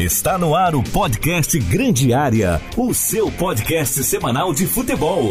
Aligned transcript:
Está 0.00 0.38
no 0.38 0.54
ar 0.54 0.74
o 0.74 0.82
podcast 0.82 1.58
Grande 1.58 2.14
Área, 2.14 2.58
o 2.74 2.94
seu 2.94 3.30
podcast 3.30 4.02
semanal 4.02 4.54
de 4.54 4.66
futebol. 4.66 5.30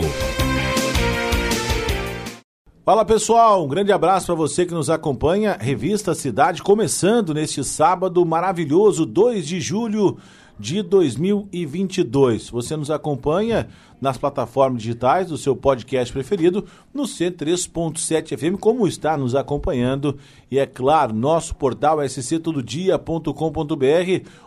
Fala 2.86 3.04
pessoal, 3.04 3.66
um 3.66 3.68
grande 3.68 3.92
abraço 3.92 4.28
para 4.28 4.36
você 4.36 4.68
que 4.68 4.74
nos 4.76 4.88
acompanha. 4.88 5.58
Revista 5.60 6.13
Cidade 6.13 6.62
começando 6.62 7.34
neste 7.34 7.63
sábado 7.63 8.24
maravilhoso, 8.24 9.08
2 9.08 9.47
de 9.47 9.59
julho 9.59 10.20
de 10.60 10.82
2022. 10.82 12.50
Você 12.50 12.75
nos 12.75 12.92
acompanha 12.92 13.70
nas 14.02 14.18
plataformas 14.18 14.82
digitais 14.82 15.30
do 15.30 15.38
seu 15.38 15.55
podcast 15.55 16.12
preferido, 16.12 16.66
no 16.93 17.04
C3.7 17.04 18.38
FM, 18.38 18.60
como 18.60 18.88
está 18.88 19.18
nos 19.18 19.36
acompanhando. 19.36 20.18
E 20.52 20.60
é 20.60 20.66
claro, 20.66 21.14
nosso 21.14 21.56
portal 21.56 22.00
sctododia.com.br, 22.07 23.34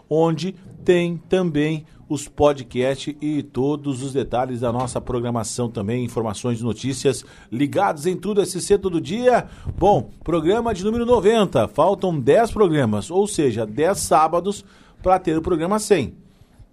onde 0.09 0.55
tem 0.85 1.17
também 1.29 1.87
os 2.09 2.29
podcasts 2.29 3.15
e 3.23 3.43
todos 3.43 4.03
os 4.03 4.13
detalhes 4.13 4.61
da 4.61 4.71
nossa 4.71 5.01
programação 5.01 5.71
também, 5.71 6.05
informações 6.05 6.61
e 6.61 6.63
notícias 6.63 7.25
ligados 7.51 8.05
em 8.07 8.17
tudo 8.17 8.45
SC 8.45 8.77
todo 8.77 9.01
dia. 9.01 9.47
Bom, 9.79 10.11
programa 10.23 10.75
de 10.75 10.85
número 10.85 11.07
90, 11.07 11.69
faltam 11.69 12.19
10 12.19 12.51
programas, 12.51 13.11
ou 13.11 13.27
seja, 13.27 13.65
10 13.65 13.99
sábados 13.99 14.63
para 15.03 15.19
ter 15.19 15.37
o 15.37 15.43
programa 15.43 15.79
100. 15.79 16.15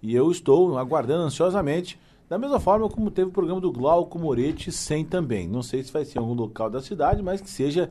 E 0.02 0.14
eu 0.14 0.30
estou 0.30 0.78
aguardando 0.78 1.24
ansiosamente, 1.24 1.98
da 2.28 2.38
mesma 2.38 2.60
forma 2.60 2.88
como 2.88 3.10
teve 3.10 3.28
o 3.28 3.32
programa 3.32 3.60
do 3.60 3.72
Glauco 3.72 4.18
Moretti 4.18 4.70
100 4.70 5.04
também. 5.06 5.48
Não 5.48 5.62
sei 5.62 5.82
se 5.82 5.92
vai 5.92 6.04
ser 6.04 6.18
em 6.18 6.22
algum 6.22 6.34
local 6.34 6.70
da 6.70 6.80
cidade, 6.80 7.22
mas 7.22 7.40
que 7.40 7.50
seja 7.50 7.88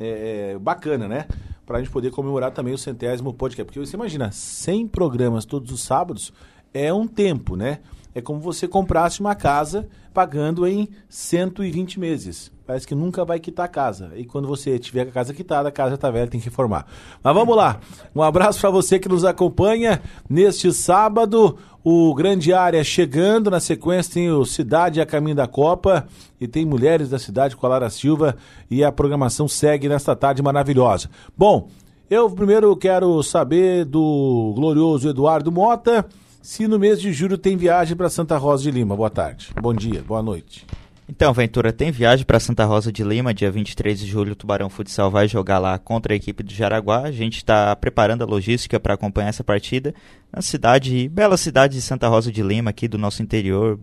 é, 0.00 0.58
bacana, 0.58 1.06
né? 1.06 1.26
Para 1.66 1.78
a 1.78 1.80
gente 1.80 1.92
poder 1.92 2.10
comemorar 2.10 2.50
também 2.50 2.74
o 2.74 2.78
centésimo 2.78 3.32
podcast. 3.34 3.64
Porque 3.64 3.78
você 3.78 3.94
imagina, 3.94 4.32
100 4.32 4.88
programas 4.88 5.44
todos 5.44 5.70
os 5.70 5.82
sábados 5.82 6.32
é 6.72 6.92
um 6.92 7.06
tempo, 7.06 7.56
né? 7.56 7.78
É 8.14 8.20
como 8.20 8.40
você 8.40 8.68
comprasse 8.68 9.20
uma 9.20 9.34
casa 9.34 9.88
pagando 10.12 10.66
em 10.66 10.88
120 11.08 11.98
meses. 11.98 12.52
Parece 12.66 12.86
que 12.86 12.94
nunca 12.94 13.24
vai 13.24 13.40
quitar 13.40 13.66
a 13.66 13.68
casa. 13.68 14.12
E 14.14 14.24
quando 14.24 14.46
você 14.46 14.78
tiver 14.78 15.02
a 15.02 15.10
casa 15.10 15.34
quitada, 15.34 15.68
a 15.68 15.72
casa 15.72 15.94
está 15.94 16.10
velha, 16.10 16.28
tem 16.28 16.40
que 16.40 16.46
reformar. 16.46 16.86
Mas 17.22 17.34
vamos 17.34 17.56
lá. 17.56 17.80
Um 18.14 18.22
abraço 18.22 18.60
para 18.60 18.70
você 18.70 18.98
que 18.98 19.08
nos 19.08 19.24
acompanha 19.24 20.00
neste 20.28 20.72
sábado. 20.72 21.58
O 21.82 22.14
Grande 22.14 22.52
Área 22.52 22.84
chegando. 22.84 23.50
Na 23.50 23.60
sequência 23.60 24.14
tem 24.14 24.30
o 24.30 24.44
Cidade 24.44 25.00
a 25.00 25.06
Caminho 25.06 25.36
da 25.36 25.46
Copa. 25.46 26.06
E 26.40 26.46
tem 26.46 26.64
Mulheres 26.64 27.08
da 27.08 27.18
Cidade 27.18 27.56
com 27.56 27.66
a 27.66 27.70
Lara 27.70 27.90
Silva. 27.90 28.36
E 28.70 28.84
a 28.84 28.92
programação 28.92 29.48
segue 29.48 29.88
nesta 29.88 30.14
tarde 30.14 30.42
maravilhosa. 30.42 31.10
Bom, 31.36 31.68
eu 32.08 32.30
primeiro 32.30 32.76
quero 32.76 33.22
saber 33.22 33.84
do 33.84 34.52
glorioso 34.54 35.08
Eduardo 35.08 35.50
Mota 35.50 36.06
se 36.42 36.66
no 36.66 36.76
mês 36.76 37.00
de 37.00 37.12
julho 37.12 37.38
tem 37.38 37.56
viagem 37.56 37.96
para 37.96 38.10
Santa 38.10 38.36
Rosa 38.36 38.64
de 38.64 38.70
Lima. 38.72 38.96
Boa 38.96 39.08
tarde, 39.08 39.50
bom 39.60 39.72
dia, 39.72 40.02
boa 40.02 40.20
noite. 40.20 40.66
Então, 41.08 41.32
Ventura, 41.32 41.72
tem 41.72 41.92
viagem 41.92 42.24
para 42.26 42.40
Santa 42.40 42.64
Rosa 42.64 42.90
de 42.90 43.04
Lima, 43.04 43.32
dia 43.32 43.50
23 43.50 44.00
de 44.00 44.06
julho, 44.06 44.32
o 44.32 44.36
Tubarão 44.36 44.68
Futsal 44.68 45.10
vai 45.10 45.28
jogar 45.28 45.58
lá 45.58 45.78
contra 45.78 46.14
a 46.14 46.16
equipe 46.16 46.42
do 46.42 46.52
Jaraguá. 46.52 47.02
A 47.02 47.12
gente 47.12 47.36
está 47.36 47.74
preparando 47.76 48.22
a 48.22 48.26
logística 48.26 48.80
para 48.80 48.94
acompanhar 48.94 49.28
essa 49.28 49.44
partida 49.44 49.94
na 50.32 50.42
cidade, 50.42 51.08
bela 51.08 51.36
cidade 51.36 51.74
de 51.74 51.82
Santa 51.82 52.08
Rosa 52.08 52.32
de 52.32 52.42
Lima, 52.42 52.70
aqui 52.70 52.88
do 52.88 52.98
nosso 52.98 53.22
interior, 53.22 53.78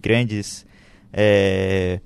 grandes. 0.00 0.64
É, 1.12 2.00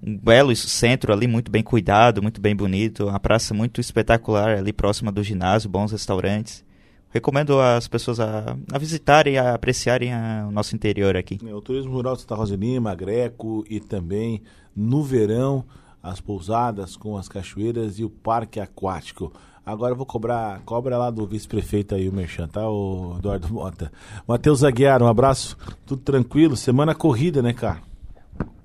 um 0.00 0.16
belo 0.16 0.54
centro 0.54 1.12
ali, 1.12 1.26
muito 1.26 1.50
bem 1.50 1.62
cuidado, 1.62 2.22
muito 2.22 2.40
bem 2.40 2.54
bonito, 2.54 3.06
uma 3.06 3.18
praça 3.18 3.52
muito 3.52 3.80
espetacular 3.80 4.58
ali 4.58 4.72
próxima 4.72 5.10
do 5.10 5.22
ginásio, 5.22 5.68
bons 5.68 5.90
restaurantes 5.90 6.67
recomendo 7.10 7.60
as 7.60 7.88
pessoas 7.88 8.20
a, 8.20 8.56
a 8.72 8.78
visitarem 8.78 9.34
e 9.34 9.38
a 9.38 9.54
apreciarem 9.54 10.12
a, 10.12 10.46
o 10.48 10.52
nosso 10.52 10.74
interior 10.74 11.16
aqui. 11.16 11.38
É, 11.46 11.54
o 11.54 11.60
turismo 11.60 11.92
rural 11.92 12.14
de 12.14 12.22
Santa 12.22 12.34
Rosa 12.34 12.56
de 12.56 12.66
Lima, 12.66 12.94
Greco 12.94 13.64
e 13.68 13.80
também 13.80 14.42
no 14.74 15.02
verão 15.02 15.64
as 16.02 16.20
pousadas 16.20 16.96
com 16.96 17.16
as 17.16 17.28
cachoeiras 17.28 17.98
e 17.98 18.04
o 18.04 18.10
parque 18.10 18.60
aquático. 18.60 19.32
Agora 19.64 19.92
eu 19.92 19.96
vou 19.96 20.06
cobrar, 20.06 20.60
cobra 20.64 20.96
lá 20.96 21.10
do 21.10 21.26
vice-prefeito 21.26 21.94
aí 21.94 22.08
o 22.08 22.12
Merchan, 22.12 22.48
tá, 22.48 22.66
o 22.66 23.16
Eduardo 23.18 23.52
Mota. 23.52 23.92
Matheus 24.26 24.64
Aguiar, 24.64 25.02
um 25.02 25.06
abraço, 25.06 25.58
tudo 25.84 26.00
tranquilo, 26.00 26.56
semana 26.56 26.94
corrida, 26.94 27.42
né, 27.42 27.52
cara? 27.52 27.82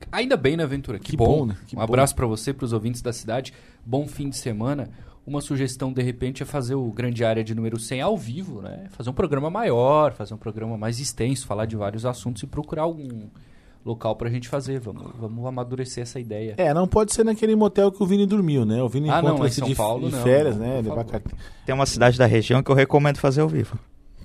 Ainda 0.10 0.38
bem, 0.38 0.56
né, 0.56 0.66
Ventura? 0.66 1.00
Que, 1.00 1.12
que 1.12 1.18
bom. 1.18 1.40
bom. 1.40 1.46
né? 1.48 1.58
Que 1.68 1.76
um 1.76 1.80
bom. 1.80 1.84
abraço 1.84 2.16
para 2.16 2.28
você, 2.28 2.54
para 2.54 2.66
os 2.66 2.72
ouvintes 2.72 3.02
da 3.02 3.12
cidade. 3.12 3.52
Bom 3.86 4.08
fim 4.08 4.30
de 4.30 4.38
semana. 4.38 4.90
Uma 5.26 5.40
sugestão, 5.40 5.94
de 5.94 6.02
repente, 6.02 6.44
é 6.44 6.46
fazer 6.46 6.76
o 6.76 6.92
Grande 6.92 7.24
Área 7.24 7.44
de 7.44 7.56
número 7.56 7.80
100 7.80 8.02
ao 8.02 8.18
vivo, 8.18 8.62
né? 8.62 8.88
Fazer 8.90 9.10
um 9.10 9.14
programa 9.14 9.50
maior, 9.50 10.12
fazer 10.12 10.34
um 10.34 10.38
programa 10.38 10.78
mais 10.78 11.00
extenso, 11.00 11.48
falar 11.48 11.66
de 11.66 11.78
vários 11.78 12.06
assuntos 12.06 12.44
e 12.44 12.48
procurar 12.48 12.84
algum 12.84 13.30
local 13.86 14.16
pra 14.18 14.30
gente 14.30 14.50
fazer. 14.50 14.80
Vamos, 14.80 15.12
vamos 15.18 15.46
amadurecer 15.46 16.04
essa 16.04 16.20
ideia. 16.20 16.56
É, 16.58 16.74
não 16.74 16.88
pode 16.88 17.14
ser 17.14 17.24
naquele 17.24 17.56
motel 17.56 17.92
que 17.92 18.04
o 18.04 18.06
Vini 18.06 18.26
dormiu, 18.26 18.66
né? 18.66 18.82
O 18.84 18.90
Vini 18.90 19.10
ah, 19.10 19.20
encontra 19.20 19.38
não, 19.38 19.46
esse 19.46 19.60
São 19.60 19.68
de, 19.68 19.76
Paulo, 19.76 20.08
de 20.08 20.16
não, 20.16 20.24
férias, 20.24 20.58
não, 20.58 20.82
né? 20.82 21.22
Tem 21.66 21.74
uma 21.74 21.86
cidade 21.86 22.18
da 22.18 22.26
região 22.26 22.62
que 22.62 22.70
eu 22.70 22.76
recomendo 22.76 23.18
fazer 23.18 23.42
ao 23.42 23.48
vivo. 23.48 23.80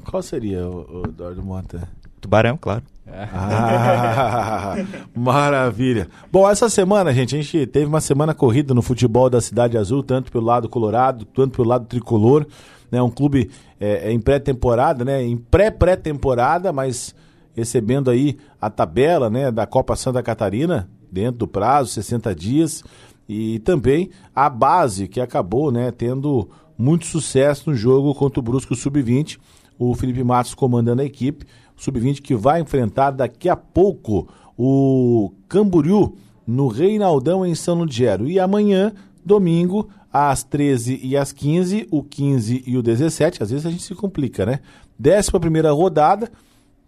Qual 0.04 0.22
seria, 0.22 0.66
o, 0.66 1.02
o 1.02 1.08
Eduardo 1.08 1.42
Mota? 1.42 1.88
Tubarão, 2.20 2.56
claro. 2.56 2.82
Ah, 3.12 4.76
maravilha. 5.14 6.08
Bom, 6.30 6.48
essa 6.48 6.68
semana, 6.68 7.12
gente, 7.12 7.34
a 7.34 7.40
gente 7.40 7.66
teve 7.66 7.86
uma 7.86 8.00
semana 8.00 8.34
corrida 8.34 8.74
no 8.74 8.82
futebol 8.82 9.30
da 9.30 9.40
Cidade 9.40 9.78
Azul, 9.78 10.02
tanto 10.02 10.30
pelo 10.30 10.44
lado 10.44 10.68
colorado, 10.68 11.24
tanto 11.24 11.56
pelo 11.56 11.68
lado 11.68 11.86
tricolor. 11.86 12.46
Né, 12.90 13.02
um 13.02 13.10
clube 13.10 13.50
é, 13.78 14.08
é 14.08 14.12
em 14.12 14.20
pré-temporada, 14.20 15.04
né? 15.04 15.22
Em 15.22 15.36
pré-pré-temporada, 15.36 16.72
mas 16.72 17.14
recebendo 17.54 18.10
aí 18.10 18.38
a 18.60 18.70
tabela 18.70 19.28
né, 19.28 19.50
da 19.50 19.66
Copa 19.66 19.96
Santa 19.96 20.22
Catarina, 20.22 20.88
dentro 21.10 21.40
do 21.40 21.48
prazo, 21.48 21.90
60 21.90 22.34
dias. 22.34 22.84
E 23.28 23.58
também 23.58 24.10
a 24.34 24.48
base, 24.48 25.06
que 25.08 25.20
acabou 25.20 25.70
né, 25.70 25.90
tendo 25.90 26.48
muito 26.78 27.04
sucesso 27.04 27.68
no 27.68 27.76
jogo 27.76 28.14
contra 28.14 28.40
o 28.40 28.42
Brusco 28.42 28.74
Sub-20. 28.74 29.38
O 29.78 29.94
Felipe 29.94 30.24
Matos 30.24 30.54
comandando 30.54 31.02
a 31.02 31.04
equipe 31.04 31.44
sub-20 31.78 32.20
que 32.20 32.34
vai 32.34 32.60
enfrentar 32.60 33.12
daqui 33.12 33.48
a 33.48 33.56
pouco 33.56 34.28
o 34.56 35.32
Camboriú 35.48 36.16
no 36.46 36.68
Reinaldão 36.68 37.46
em 37.46 37.54
São 37.54 37.76
Ludgero. 37.76 38.28
E 38.28 38.38
amanhã, 38.38 38.92
domingo, 39.24 39.88
às 40.12 40.42
13 40.42 41.00
e 41.02 41.16
às 41.16 41.32
15, 41.32 41.86
o 41.90 42.02
15 42.02 42.64
e 42.66 42.76
o 42.76 42.82
17, 42.82 43.42
às 43.42 43.50
vezes 43.50 43.64
a 43.64 43.70
gente 43.70 43.82
se 43.82 43.94
complica, 43.94 44.44
né? 44.44 44.60
Décima 44.98 45.38
primeira 45.38 45.70
rodada, 45.70 46.30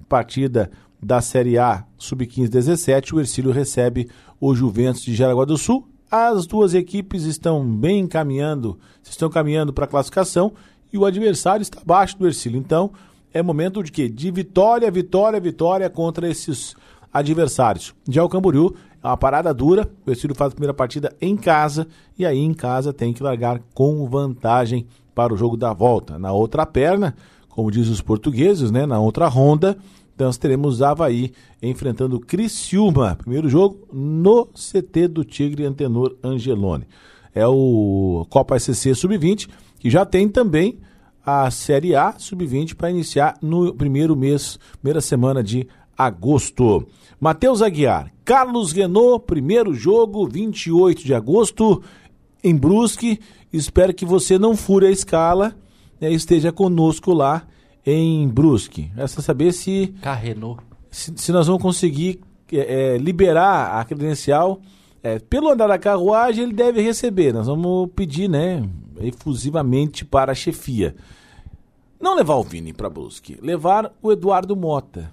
partida 0.08 0.70
da 1.00 1.20
Série 1.20 1.56
A 1.56 1.84
Sub-15 1.96 2.48
17, 2.48 3.14
o 3.14 3.20
Ercílio 3.20 3.52
recebe 3.52 4.08
o 4.40 4.54
Juventus 4.54 5.02
de 5.02 5.14
Jaraguá 5.14 5.44
do 5.44 5.56
Sul. 5.56 5.88
As 6.10 6.46
duas 6.46 6.74
equipes 6.74 7.22
estão 7.22 7.64
bem 7.64 8.06
caminhando, 8.06 8.78
estão 9.02 9.30
caminhando 9.30 9.72
para 9.72 9.84
a 9.84 9.88
classificação 9.88 10.52
e 10.92 10.98
o 10.98 11.04
adversário 11.04 11.62
está 11.62 11.80
abaixo 11.80 12.18
do 12.18 12.26
Ercílio. 12.26 12.58
Então, 12.58 12.90
é 13.32 13.42
momento 13.42 13.82
de 13.82 13.92
quê? 13.92 14.08
De 14.08 14.30
vitória, 14.30 14.90
vitória, 14.90 15.40
vitória 15.40 15.88
contra 15.88 16.28
esses 16.28 16.74
adversários. 17.12 17.94
Já 18.08 18.24
o 18.24 18.28
Camboriú 18.28 18.74
é 19.02 19.06
uma 19.06 19.16
parada 19.16 19.52
dura, 19.52 19.90
o 20.06 20.10
Ercílio 20.10 20.36
faz 20.36 20.52
a 20.52 20.54
primeira 20.54 20.74
partida 20.74 21.14
em 21.20 21.36
casa 21.36 21.86
e 22.18 22.26
aí 22.26 22.38
em 22.38 22.54
casa 22.54 22.92
tem 22.92 23.12
que 23.12 23.22
largar 23.22 23.60
com 23.74 24.06
vantagem 24.08 24.86
para 25.14 25.32
o 25.32 25.36
jogo 25.36 25.56
da 25.56 25.72
volta. 25.72 26.18
Na 26.18 26.32
outra 26.32 26.64
perna, 26.66 27.14
como 27.48 27.70
dizem 27.70 27.92
os 27.92 28.00
portugueses, 28.00 28.70
né, 28.70 28.86
na 28.86 29.00
outra 29.00 29.26
ronda, 29.26 29.76
nós 30.18 30.36
teremos 30.36 30.82
Havaí 30.82 31.32
enfrentando 31.62 32.20
Criciúma. 32.20 33.16
Primeiro 33.16 33.48
jogo 33.48 33.88
no 33.92 34.46
CT 34.46 35.08
do 35.08 35.24
Tigre 35.24 35.64
Antenor 35.64 36.14
Angelone. 36.22 36.86
É 37.34 37.46
o 37.46 38.26
Copa 38.28 38.58
SCC 38.58 38.94
Sub-20, 38.94 39.48
que 39.78 39.88
já 39.88 40.04
tem 40.04 40.28
também 40.28 40.78
a 41.24 41.50
Série 41.50 41.94
A 41.94 42.14
Sub-20 42.18 42.74
para 42.74 42.90
iniciar 42.90 43.36
no 43.40 43.74
primeiro 43.74 44.16
mês, 44.16 44.58
primeira 44.80 45.00
semana 45.00 45.42
de 45.42 45.66
agosto. 45.96 46.86
Matheus 47.20 47.62
Aguiar, 47.62 48.12
Carlos 48.24 48.72
Renault, 48.72 49.24
primeiro 49.26 49.74
jogo, 49.74 50.26
28 50.26 51.04
de 51.04 51.14
agosto, 51.14 51.82
em 52.42 52.56
Brusque. 52.56 53.20
Espero 53.52 53.92
que 53.92 54.06
você 54.06 54.38
não 54.38 54.56
fure 54.56 54.86
a 54.86 54.90
escala 54.90 55.54
né, 56.00 56.10
esteja 56.10 56.50
conosco 56.50 57.12
lá 57.12 57.46
em 57.84 58.26
Brusque. 58.26 58.90
Resta 58.96 59.20
saber 59.20 59.52
se, 59.52 59.94
se, 60.90 61.12
se 61.16 61.30
nós 61.30 61.46
vamos 61.46 61.62
conseguir 61.62 62.20
é, 62.52 62.94
é, 62.94 62.98
liberar 62.98 63.78
a 63.78 63.84
credencial. 63.84 64.60
É, 65.02 65.18
pelo 65.18 65.48
andar 65.50 65.66
da 65.68 65.78
carruagem, 65.78 66.44
ele 66.44 66.52
deve 66.52 66.82
receber. 66.82 67.32
Nós 67.32 67.46
vamos 67.46 67.88
pedir, 67.96 68.28
né, 68.28 68.62
efusivamente 69.00 70.04
para 70.04 70.32
a 70.32 70.34
chefia. 70.34 70.94
Não 72.00 72.14
levar 72.14 72.36
o 72.36 72.42
Vini 72.42 72.72
para 72.72 72.88
Brusque, 72.88 73.38
levar 73.42 73.92
o 74.02 74.10
Eduardo 74.10 74.56
Mota. 74.56 75.12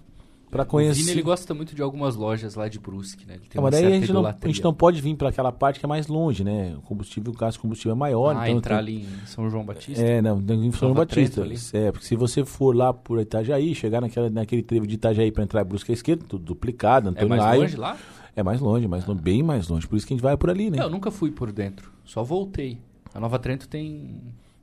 para 0.49 0.63
conhecer. 0.63 1.01
O 1.01 1.03
Vini, 1.03 1.11
ele 1.11 1.21
gosta 1.21 1.53
muito 1.53 1.75
de 1.75 1.81
algumas 1.81 2.15
lojas 2.15 2.55
lá 2.55 2.69
de 2.69 2.79
Brusque, 2.79 3.25
né? 3.25 3.33
Ele 3.35 3.43
tem 3.49 3.59
é, 3.59 3.61
mas 3.61 3.71
daí 3.71 3.85
a 3.85 3.89
gente, 3.89 4.13
não, 4.13 4.25
a 4.25 4.35
gente 4.45 4.63
não 4.63 4.73
pode 4.73 5.01
vir 5.01 5.13
para 5.15 5.27
aquela 5.27 5.51
parte 5.51 5.79
que 5.79 5.85
é 5.85 5.89
mais 5.89 6.07
longe, 6.07 6.43
né? 6.45 6.73
O 6.77 6.81
combustível, 6.81 7.33
o 7.33 7.35
gasto 7.35 7.57
de 7.57 7.61
combustível 7.61 7.91
é 7.91 7.95
maior. 7.95 8.35
Ah, 8.35 8.47
então 8.47 8.57
entrar 8.59 8.77
ali 8.77 9.01
em 9.01 9.25
São 9.25 9.49
João 9.49 9.65
Batista? 9.65 10.01
É, 10.01 10.21
não, 10.21 10.39
em 10.39 10.71
São 10.71 10.79
João 10.79 10.93
Batista. 10.93 11.45
É, 11.73 11.91
porque 11.91 12.07
se 12.07 12.15
você 12.15 12.45
for 12.45 12.73
lá 12.73 12.93
por 12.93 13.19
Itajaí, 13.19 13.75
chegar 13.75 13.99
naquela, 13.99 14.29
naquele 14.29 14.63
trevo 14.63 14.87
de 14.87 14.95
Itajaí 14.95 15.31
para 15.31 15.43
entrar 15.43 15.61
em 15.61 15.65
Brusque 15.65 15.91
à 15.91 15.93
esquerda, 15.93 16.23
tudo 16.25 16.45
duplicado, 16.45 17.09
Antônio 17.09 17.25
É 17.25 17.29
mais 17.29 17.41
Laio, 17.41 17.61
longe 17.63 17.75
lá? 17.75 17.97
É 18.37 18.43
mais 18.43 18.61
longe, 18.61 18.87
mais 18.87 19.03
longe, 19.03 19.19
bem 19.19 19.41
mais 19.41 19.67
longe. 19.67 19.87
Por 19.87 19.97
isso 19.97 20.05
que 20.05 20.13
a 20.13 20.15
gente 20.15 20.23
vai 20.23 20.37
por 20.37 20.51
ali, 20.51 20.69
né? 20.69 20.77
Não, 20.77 20.85
eu 20.85 20.91
nunca 20.91 21.09
fui 21.09 21.31
por 21.31 21.51
dentro, 21.51 21.91
só 22.05 22.23
voltei. 22.23 22.77
A 23.11 23.19
Nova 23.19 23.39
Trento 23.39 23.67
tem... 23.67 24.21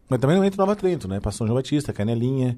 Mas 0.08 0.20
também 0.20 0.36
não 0.36 0.44
entra 0.44 0.64
Nova 0.64 0.76
Trento, 0.76 1.08
né? 1.08 1.18
Passou 1.18 1.38
São 1.38 1.46
João 1.48 1.56
Batista, 1.56 1.92
Canelinha... 1.92 2.56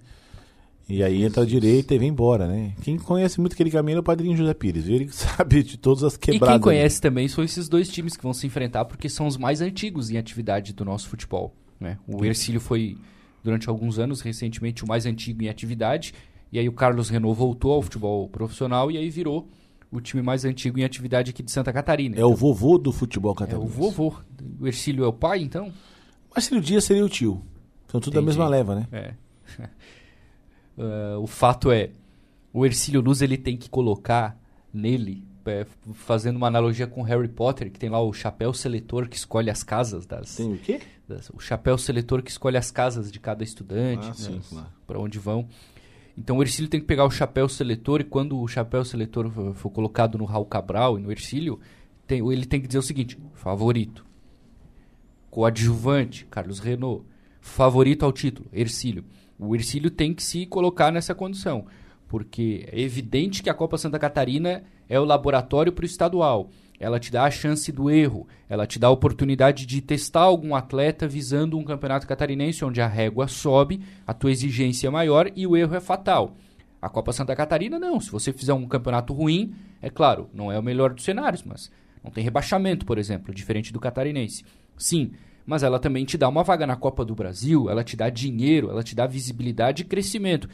E 0.88 1.02
aí 1.02 1.24
entra 1.24 1.42
a 1.42 1.46
direita 1.46 1.94
e 1.94 1.98
vem 1.98 2.10
embora, 2.10 2.46
né? 2.46 2.72
Quem 2.82 2.96
conhece 2.96 3.40
muito 3.40 3.54
aquele 3.54 3.72
caminho 3.72 3.96
é 3.96 4.00
o 4.00 4.04
Padrinho 4.04 4.36
José 4.36 4.54
Pires. 4.54 4.86
Ele 4.86 5.08
sabe 5.10 5.64
de 5.64 5.76
todas 5.76 6.04
as 6.04 6.16
quebradas. 6.16 6.48
E 6.48 6.52
quem 6.52 6.60
conhece 6.60 6.96
ali. 6.96 7.02
também 7.02 7.26
são 7.26 7.42
esses 7.42 7.68
dois 7.68 7.88
times 7.88 8.16
que 8.16 8.22
vão 8.22 8.32
se 8.32 8.46
enfrentar 8.46 8.84
porque 8.84 9.08
são 9.08 9.26
os 9.26 9.36
mais 9.36 9.60
antigos 9.60 10.10
em 10.10 10.16
atividade 10.16 10.72
do 10.72 10.84
nosso 10.84 11.08
futebol. 11.08 11.52
Né? 11.80 11.98
O 12.06 12.24
Ercílio 12.24 12.60
foi, 12.60 12.96
durante 13.42 13.68
alguns 13.68 13.98
anos, 13.98 14.20
recentemente, 14.20 14.84
o 14.84 14.86
mais 14.86 15.06
antigo 15.06 15.42
em 15.42 15.48
atividade. 15.48 16.14
E 16.52 16.58
aí 16.58 16.68
o 16.68 16.72
Carlos 16.72 17.08
Renault 17.08 17.36
voltou 17.36 17.72
ao 17.72 17.82
futebol 17.82 18.28
profissional 18.28 18.88
e 18.88 18.96
aí 18.96 19.10
virou 19.10 19.48
o 19.90 20.00
time 20.00 20.22
mais 20.22 20.44
antigo 20.44 20.78
em 20.78 20.84
atividade 20.84 21.30
aqui 21.30 21.42
de 21.42 21.50
Santa 21.50 21.72
Catarina. 21.72 22.16
É 22.16 22.18
então, 22.18 22.30
o 22.30 22.34
vovô 22.34 22.78
do 22.78 22.92
futebol 22.92 23.34
catarinense. 23.34 23.72
É 23.72 23.76
o 23.76 23.90
vovô. 23.90 24.14
O 24.60 24.66
Ercílio 24.66 25.04
é 25.04 25.08
o 25.08 25.12
pai, 25.12 25.42
então? 25.42 25.72
Marcelo 26.34 26.60
Dias 26.60 26.84
seria 26.84 27.04
o 27.04 27.08
tio. 27.08 27.42
São 27.88 28.00
tudo 28.00 28.14
Entendi. 28.14 28.14
da 28.14 28.22
mesma 28.22 28.48
leva, 28.48 28.74
né? 28.74 28.88
É. 28.92 29.14
Uh, 30.76 31.20
o 31.22 31.26
fato 31.26 31.70
é, 31.70 31.90
o 32.52 32.64
Ercílio 32.64 33.00
Luz 33.00 33.22
ele 33.22 33.36
tem 33.36 33.56
que 33.56 33.70
colocar 33.70 34.38
nele, 34.72 35.24
é, 35.46 35.66
fazendo 35.94 36.36
uma 36.36 36.46
analogia 36.46 36.86
com 36.86 37.02
Harry 37.02 37.28
Potter, 37.28 37.70
que 37.70 37.78
tem 37.78 37.88
lá 37.88 38.00
o 38.00 38.12
chapéu 38.12 38.52
seletor 38.52 39.08
que 39.08 39.16
escolhe 39.16 39.50
as 39.50 39.62
casas 39.62 40.04
das. 40.04 40.36
Tem 40.36 40.52
o 40.52 40.58
quê? 40.58 40.80
Das, 41.08 41.30
o 41.30 41.38
chapéu 41.38 41.78
seletor 41.78 42.22
que 42.22 42.30
escolhe 42.30 42.56
as 42.56 42.70
casas 42.70 43.12
de 43.12 43.20
cada 43.20 43.44
estudante, 43.44 44.06
ah, 44.06 44.30
né, 44.30 44.40
claro. 44.48 44.66
para 44.86 44.98
onde 44.98 45.18
vão. 45.18 45.48
Então 46.16 46.38
o 46.38 46.42
Ercílio 46.42 46.70
tem 46.70 46.80
que 46.80 46.86
pegar 46.86 47.04
o 47.04 47.10
chapéu 47.10 47.48
seletor 47.48 48.00
e 48.00 48.04
quando 48.04 48.40
o 48.40 48.48
chapéu 48.48 48.84
seletor 48.84 49.30
for, 49.54 49.70
colocado 49.70 50.16
no 50.16 50.24
Raul 50.24 50.46
Cabral 50.46 50.98
e 50.98 51.02
no 51.02 51.12
Ercílio, 51.12 51.60
tem, 52.06 52.26
ele 52.32 52.46
tem 52.46 52.60
que 52.60 52.66
dizer 52.66 52.78
o 52.78 52.82
seguinte: 52.82 53.18
favorito, 53.34 54.06
coadjuvante, 55.30 56.24
Carlos 56.26 56.58
Renault, 56.58 57.04
favorito 57.40 58.04
ao 58.04 58.12
título, 58.12 58.48
Ercílio. 58.52 59.04
O 59.38 59.54
Ercílio 59.54 59.90
tem 59.90 60.14
que 60.14 60.22
se 60.22 60.46
colocar 60.46 60.90
nessa 60.90 61.14
condição, 61.14 61.66
porque 62.08 62.66
é 62.72 62.80
evidente 62.80 63.42
que 63.42 63.50
a 63.50 63.54
Copa 63.54 63.76
Santa 63.76 63.98
Catarina 63.98 64.64
é 64.88 64.98
o 64.98 65.04
laboratório 65.04 65.72
para 65.72 65.82
o 65.82 65.86
estadual. 65.86 66.48
Ela 66.78 67.00
te 67.00 67.10
dá 67.10 67.24
a 67.24 67.30
chance 67.30 67.72
do 67.72 67.90
erro, 67.90 68.26
ela 68.48 68.66
te 68.66 68.78
dá 68.78 68.88
a 68.88 68.90
oportunidade 68.90 69.64
de 69.64 69.80
testar 69.80 70.22
algum 70.22 70.54
atleta 70.54 71.08
visando 71.08 71.58
um 71.58 71.64
campeonato 71.64 72.06
catarinense 72.06 72.64
onde 72.64 72.80
a 72.80 72.86
régua 72.86 73.26
sobe, 73.28 73.80
a 74.06 74.12
tua 74.12 74.30
exigência 74.30 74.88
é 74.88 74.90
maior 74.90 75.30
e 75.34 75.46
o 75.46 75.56
erro 75.56 75.74
é 75.74 75.80
fatal. 75.80 76.36
A 76.80 76.88
Copa 76.88 77.12
Santa 77.12 77.34
Catarina 77.34 77.78
não. 77.78 77.98
Se 77.98 78.10
você 78.10 78.32
fizer 78.32 78.52
um 78.52 78.68
campeonato 78.68 79.12
ruim, 79.12 79.54
é 79.80 79.88
claro, 79.88 80.28
não 80.32 80.52
é 80.52 80.58
o 80.58 80.62
melhor 80.62 80.92
dos 80.92 81.04
cenários, 81.04 81.42
mas 81.42 81.70
não 82.04 82.10
tem 82.10 82.22
rebaixamento, 82.22 82.84
por 82.84 82.98
exemplo, 82.98 83.34
diferente 83.34 83.72
do 83.72 83.80
catarinense. 83.80 84.44
Sim, 84.76 85.12
mas 85.46 85.62
ela 85.62 85.78
também 85.78 86.04
te 86.04 86.18
dá 86.18 86.28
uma 86.28 86.42
vaga 86.42 86.66
na 86.66 86.76
Copa 86.76 87.04
do 87.04 87.14
Brasil, 87.14 87.70
ela 87.70 87.82
te 87.82 87.96
dá 87.96 88.10
dinheiro, 88.10 88.70
ela 88.70 88.82
te 88.82 88.94
dá 88.94 89.06
visibilidade 89.06 89.82
e 89.82 89.84
crescimento. 89.86 90.48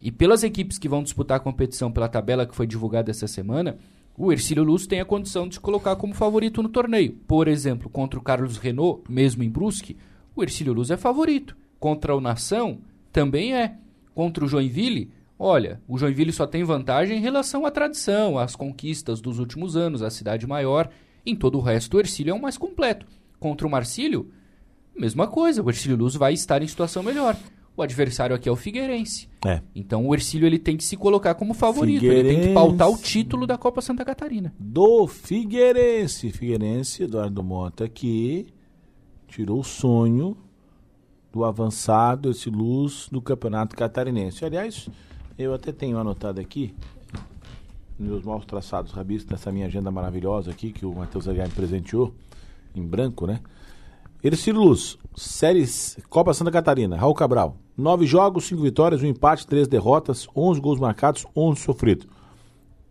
E 0.00 0.10
pelas 0.10 0.42
equipes 0.42 0.78
que 0.78 0.88
vão 0.88 1.02
disputar 1.02 1.36
a 1.36 1.40
competição 1.40 1.90
pela 1.90 2.08
tabela 2.08 2.44
que 2.44 2.54
foi 2.54 2.66
divulgada 2.66 3.10
essa 3.10 3.28
semana, 3.28 3.78
o 4.24 4.30
Ercílio 4.30 4.62
Luz 4.62 4.86
tem 4.86 5.00
a 5.00 5.04
condição 5.04 5.48
de 5.48 5.56
se 5.56 5.60
colocar 5.60 5.96
como 5.96 6.14
favorito 6.14 6.62
no 6.62 6.68
torneio. 6.68 7.18
Por 7.26 7.48
exemplo, 7.48 7.90
contra 7.90 8.20
o 8.20 8.22
Carlos 8.22 8.56
Renault, 8.56 9.02
mesmo 9.10 9.42
em 9.42 9.50
Brusque, 9.50 9.96
o 10.36 10.44
Ercílio 10.44 10.72
Luz 10.72 10.92
é 10.92 10.96
favorito. 10.96 11.56
Contra 11.80 12.14
o 12.14 12.20
Nação, 12.20 12.78
também 13.10 13.52
é. 13.52 13.74
Contra 14.14 14.44
o 14.44 14.46
Joinville, 14.46 15.10
olha, 15.36 15.82
o 15.88 15.98
Joinville 15.98 16.32
só 16.32 16.46
tem 16.46 16.62
vantagem 16.62 17.18
em 17.18 17.20
relação 17.20 17.66
à 17.66 17.70
tradição, 17.72 18.38
às 18.38 18.54
conquistas 18.54 19.20
dos 19.20 19.40
últimos 19.40 19.74
anos, 19.76 20.02
à 20.02 20.08
cidade 20.08 20.46
maior. 20.46 20.88
Em 21.26 21.34
todo 21.34 21.58
o 21.58 21.60
resto, 21.60 21.96
o 21.96 22.00
Ercílio 22.00 22.30
é 22.30 22.34
o 22.34 22.40
mais 22.40 22.56
completo. 22.56 23.04
Contra 23.40 23.66
o 23.66 23.70
Marcílio, 23.70 24.30
mesma 24.96 25.26
coisa. 25.26 25.64
O 25.64 25.68
Ercílio 25.68 25.96
Luz 25.96 26.14
vai 26.14 26.32
estar 26.32 26.62
em 26.62 26.68
situação 26.68 27.02
melhor. 27.02 27.36
O 27.76 27.82
adversário 27.82 28.36
aqui 28.36 28.48
é 28.48 28.52
o 28.52 28.56
Figueirense. 28.56 29.28
É. 29.46 29.62
Então 29.74 30.06
o 30.06 30.14
Ercílio 30.14 30.46
ele 30.46 30.58
tem 30.58 30.76
que 30.76 30.84
se 30.84 30.96
colocar 30.96 31.34
como 31.34 31.54
favorito. 31.54 32.04
Ele 32.04 32.28
tem 32.28 32.40
que 32.48 32.54
pautar 32.54 32.90
o 32.90 32.98
título 32.98 33.46
da 33.46 33.56
Copa 33.56 33.80
Santa 33.80 34.04
Catarina. 34.04 34.52
Do 34.58 35.06
Figueirense. 35.06 36.30
Figueirense, 36.30 37.04
Eduardo 37.04 37.42
Mota 37.42 37.84
aqui 37.84 38.46
tirou 39.26 39.60
o 39.60 39.64
sonho 39.64 40.36
do 41.32 41.44
avançado, 41.44 42.30
esse 42.30 42.50
luz 42.50 43.08
do 43.10 43.22
Campeonato 43.22 43.74
Catarinense. 43.74 44.44
Aliás, 44.44 44.90
eu 45.38 45.54
até 45.54 45.72
tenho 45.72 45.96
anotado 45.96 46.38
aqui 46.38 46.74
meus 47.98 48.22
maus 48.22 48.44
traçados 48.44 48.92
rabiscos 48.92 49.30
nessa 49.30 49.50
minha 49.50 49.66
agenda 49.66 49.90
maravilhosa 49.90 50.50
aqui 50.50 50.72
que 50.72 50.84
o 50.84 50.94
Matheus 50.94 51.28
Aguiar 51.28 51.48
me 51.48 51.54
presenteou 51.54 52.12
em 52.74 52.82
branco, 52.82 53.26
né? 53.26 53.40
Ercílio 54.22 54.62
Luz, 54.62 54.96
séries 55.16 55.98
Copa 56.08 56.32
Santa 56.32 56.52
Catarina, 56.52 56.96
Raul 56.96 57.12
Cabral. 57.12 57.56
Nove 57.76 58.06
jogos, 58.06 58.44
cinco 58.44 58.62
vitórias, 58.62 59.02
um 59.02 59.06
empate, 59.06 59.44
três 59.44 59.66
derrotas, 59.66 60.28
onze 60.36 60.60
gols 60.60 60.78
marcados, 60.78 61.26
onze 61.34 61.60
sofridos. 61.60 62.06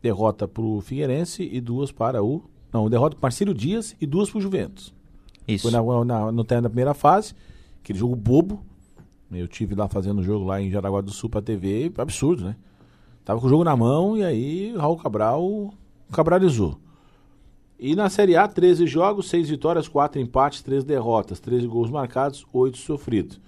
Derrota 0.01 0.45
para 0.45 0.61
o 0.61 0.81
Figueirense 0.81 1.47
e 1.49 1.61
duas 1.61 1.89
para 1.89 2.21
o... 2.21 2.43
Não, 2.73 2.89
derrota 2.89 3.15
para 3.15 3.27
Marcílio 3.27 3.53
Dias 3.53 3.95
e 4.01 4.05
duas 4.05 4.29
para 4.29 4.39
o 4.39 4.41
Juventus. 4.41 4.93
Isso. 5.47 5.69
Foi 5.69 5.71
na, 5.71 6.03
na, 6.03 6.31
no 6.33 6.43
na 6.43 6.69
primeira 6.69 6.93
fase, 6.93 7.33
aquele 7.81 7.97
jogo 7.97 8.13
bobo. 8.13 8.61
Eu 9.31 9.47
tive 9.47 9.73
lá 9.73 9.87
fazendo 9.87 10.19
o 10.19 10.23
jogo 10.23 10.43
lá 10.43 10.61
em 10.61 10.69
Jaraguá 10.69 10.99
do 10.99 11.11
Sul 11.11 11.29
para 11.29 11.41
TV, 11.41 11.93
absurdo, 11.97 12.43
né? 12.43 12.57
Tava 13.23 13.39
com 13.39 13.47
o 13.47 13.49
jogo 13.49 13.63
na 13.63 13.75
mão 13.77 14.17
e 14.17 14.23
aí 14.25 14.75
Raul 14.75 14.97
Cabral 14.97 15.73
cabralizou. 16.11 16.77
E 17.81 17.95
na 17.95 18.11
Série 18.11 18.35
A, 18.35 18.47
13 18.47 18.85
jogos, 18.85 19.27
6 19.29 19.49
vitórias, 19.49 19.87
4 19.87 20.21
empates, 20.21 20.61
3 20.61 20.83
derrotas, 20.83 21.39
13 21.39 21.65
gols 21.65 21.89
marcados, 21.89 22.45
8 22.53 22.77
sofridos. 22.77 23.41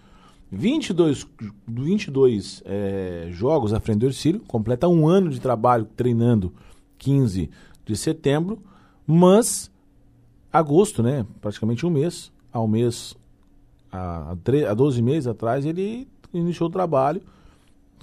22, 0.51 1.27
22 1.67 2.63
é, 2.65 3.27
jogos 3.29 3.73
à 3.73 3.79
frente 3.79 3.99
do 3.99 4.07
Ercílio, 4.07 4.41
completa 4.47 4.87
um 4.87 5.07
ano 5.07 5.29
de 5.29 5.39
trabalho 5.39 5.87
treinando 5.95 6.51
15 6.97 7.47
de 7.85 7.95
setembro, 7.95 8.59
mas 9.05 9.69
agosto, 10.51 11.03
né, 11.03 11.27
praticamente 11.39 11.85
um 11.85 11.91
mês, 11.91 12.31
ao 12.51 12.67
mês, 12.67 13.15
há, 13.91 14.31
há 14.67 14.73
12 14.73 14.99
meses 15.03 15.27
atrás, 15.27 15.63
ele 15.63 16.07
iniciou 16.33 16.69
o 16.69 16.71
trabalho. 16.71 17.21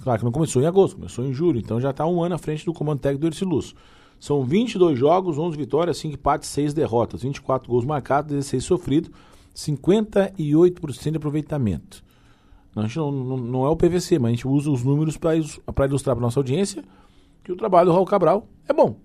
Claro 0.01 0.19
que 0.19 0.25
não 0.25 0.31
começou 0.31 0.61
em 0.61 0.65
agosto, 0.65 0.95
começou 0.95 1.25
em 1.25 1.33
julho, 1.33 1.59
então 1.59 1.81
já 1.81 1.89
está 1.89 2.07
um 2.07 2.23
ano 2.23 2.35
à 2.35 2.37
frente 2.37 2.65
do 2.65 2.73
comando 2.73 2.99
técnico 2.99 3.19
do 3.19 3.27
Ercilus. 3.27 3.75
São 4.21 4.45
22 4.45 4.99
jogos, 4.99 5.39
11 5.39 5.57
vitórias, 5.57 5.97
5 5.97 6.13
empates, 6.13 6.47
6 6.49 6.75
derrotas, 6.75 7.23
24 7.23 7.67
gols 7.67 7.83
marcados, 7.83 8.29
16 8.29 8.63
sofridos, 8.63 9.09
58% 9.55 11.09
de 11.09 11.17
aproveitamento. 11.17 12.03
A 12.75 12.83
gente 12.83 12.97
não, 12.97 13.11
não, 13.11 13.37
não, 13.37 13.65
é 13.65 13.69
o 13.69 13.75
PVC, 13.75 14.19
mas 14.19 14.29
a 14.29 14.35
gente 14.35 14.47
usa 14.47 14.69
os 14.69 14.83
números 14.83 15.17
para 15.17 15.35
ilustrar 15.87 16.15
para 16.15 16.21
nossa 16.21 16.39
audiência 16.39 16.83
que 17.43 17.51
o 17.51 17.55
trabalho 17.55 17.87
do 17.87 17.93
Raul 17.93 18.05
Cabral 18.05 18.47
é 18.69 18.71
bom. 18.71 18.95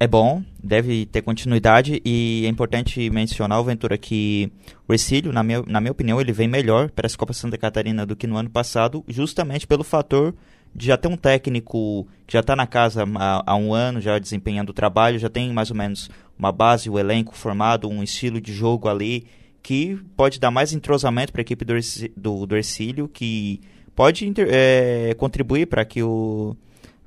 É 0.00 0.08
bom, 0.08 0.42
deve 0.62 1.06
ter 1.06 1.22
continuidade 1.22 2.02
e 2.04 2.42
é 2.46 2.48
importante 2.48 3.08
mencionar, 3.08 3.62
Ventura, 3.62 3.96
que 3.96 4.50
o 4.88 4.92
Ercílio, 4.92 5.32
na 5.32 5.44
minha, 5.44 5.62
na 5.68 5.80
minha 5.80 5.92
opinião, 5.92 6.20
ele 6.20 6.32
vem 6.32 6.48
melhor 6.48 6.90
para 6.90 7.06
essa 7.06 7.16
Copa 7.16 7.32
Santa 7.32 7.56
Catarina 7.56 8.04
do 8.04 8.16
que 8.16 8.26
no 8.26 8.36
ano 8.36 8.50
passado, 8.50 9.04
justamente 9.06 9.68
pelo 9.68 9.84
fator 9.84 10.34
já 10.78 10.96
ter 10.96 11.08
um 11.08 11.16
técnico 11.16 12.06
que 12.26 12.32
já 12.32 12.40
está 12.40 12.54
na 12.56 12.66
casa 12.66 13.04
há, 13.16 13.42
há, 13.46 13.56
um 13.56 13.72
ano, 13.72 14.00
já 14.00 14.18
desempenhando 14.18 14.70
o 14.70 14.74
trabalho, 14.74 15.18
já 15.18 15.28
tem 15.28 15.52
mais 15.52 15.70
ou 15.70 15.76
menos 15.76 16.10
uma 16.38 16.52
base, 16.52 16.90
o 16.90 16.94
um 16.94 16.98
elenco 16.98 17.34
formado, 17.34 17.88
um 17.88 18.02
estilo 18.02 18.40
de 18.40 18.52
jogo 18.52 18.88
ali 18.88 19.26
que 19.62 19.98
pode 20.16 20.38
dar 20.38 20.50
mais 20.50 20.72
entrosamento 20.72 21.32
para 21.32 21.40
a 21.40 21.42
equipe 21.42 21.64
do, 21.64 21.74
do, 22.16 22.46
do 22.46 22.56
Ercílio, 22.56 23.08
que 23.08 23.60
pode 23.96 24.32
é, 24.48 25.14
contribuir 25.18 25.66
para 25.66 25.84
que 25.84 26.02
o, 26.02 26.56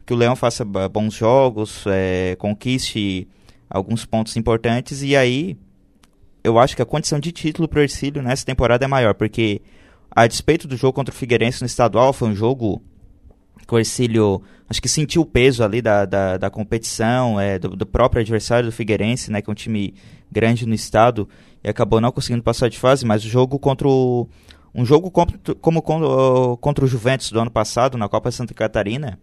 que 0.06 0.14
o 0.14 0.18
Leão 0.18 0.36
faça 0.36 0.66
bons 0.66 1.14
jogos, 1.14 1.86
é, 1.88 2.36
conquiste 2.38 3.28
alguns 3.70 4.06
pontos 4.06 4.36
importantes. 4.36 5.04
E 5.04 5.16
aí 5.16 5.56
eu 6.44 6.58
acho 6.60 6.76
que 6.76 6.82
a 6.82 6.86
condição 6.86 7.20
de 7.20 7.32
título 7.32 7.68
para 7.68 7.80
o 7.80 7.84
Ercílio 7.84 8.22
nessa 8.22 8.46
temporada 8.46 8.84
é 8.84 8.88
maior, 8.88 9.14
porque 9.14 9.62
a 10.12 10.26
despeito 10.28 10.68
do 10.68 10.76
jogo 10.76 10.94
contra 10.94 11.14
o 11.14 11.18
Figueirense 11.18 11.62
no 11.62 11.68
estadual, 11.68 12.12
foi 12.12 12.28
um 12.28 12.36
jogo 12.36 12.82
que 13.68 13.74
o 13.74 13.78
Ercílio 13.78 14.42
acho 14.70 14.82
que 14.82 14.90
sentiu 14.90 15.24
o 15.24 15.26
peso 15.26 15.64
ali 15.64 15.82
da, 15.82 16.06
da, 16.06 16.38
da 16.38 16.50
competição, 16.50 17.40
é, 17.40 17.58
do, 17.58 17.76
do, 17.76 17.86
próprio 17.86 18.22
adversário 18.22 18.70
do 18.70 18.72
Figueirense, 18.72 19.32
né, 19.32 19.42
que 19.42 19.50
é 19.50 19.52
um 19.52 19.56
time 19.56 19.94
grande 20.32 20.66
no 20.66 20.76
estado, 20.76 21.28
e 21.64 21.70
acabou 21.70 22.00
não 22.00 22.12
conseguindo 22.12 22.44
passar 22.44 22.70
de 22.70 22.78
fase, 22.78 23.06
mas 23.06 23.26
o 23.26 23.30
jogo 23.30 23.58
contra 23.58 23.88
o, 23.88 24.30
um 24.74 24.86
jogo 24.86 25.10
contra, 25.10 25.38
como 25.56 25.82
contra, 25.82 26.86
o 26.86 26.88
Juventus 26.88 27.32
do 27.32 27.40
ano 27.40 27.52
passado, 27.52 27.98
na 27.98 28.08
Copa 28.08 28.32
Santa 28.32 28.54
Catarina, 28.54 29.20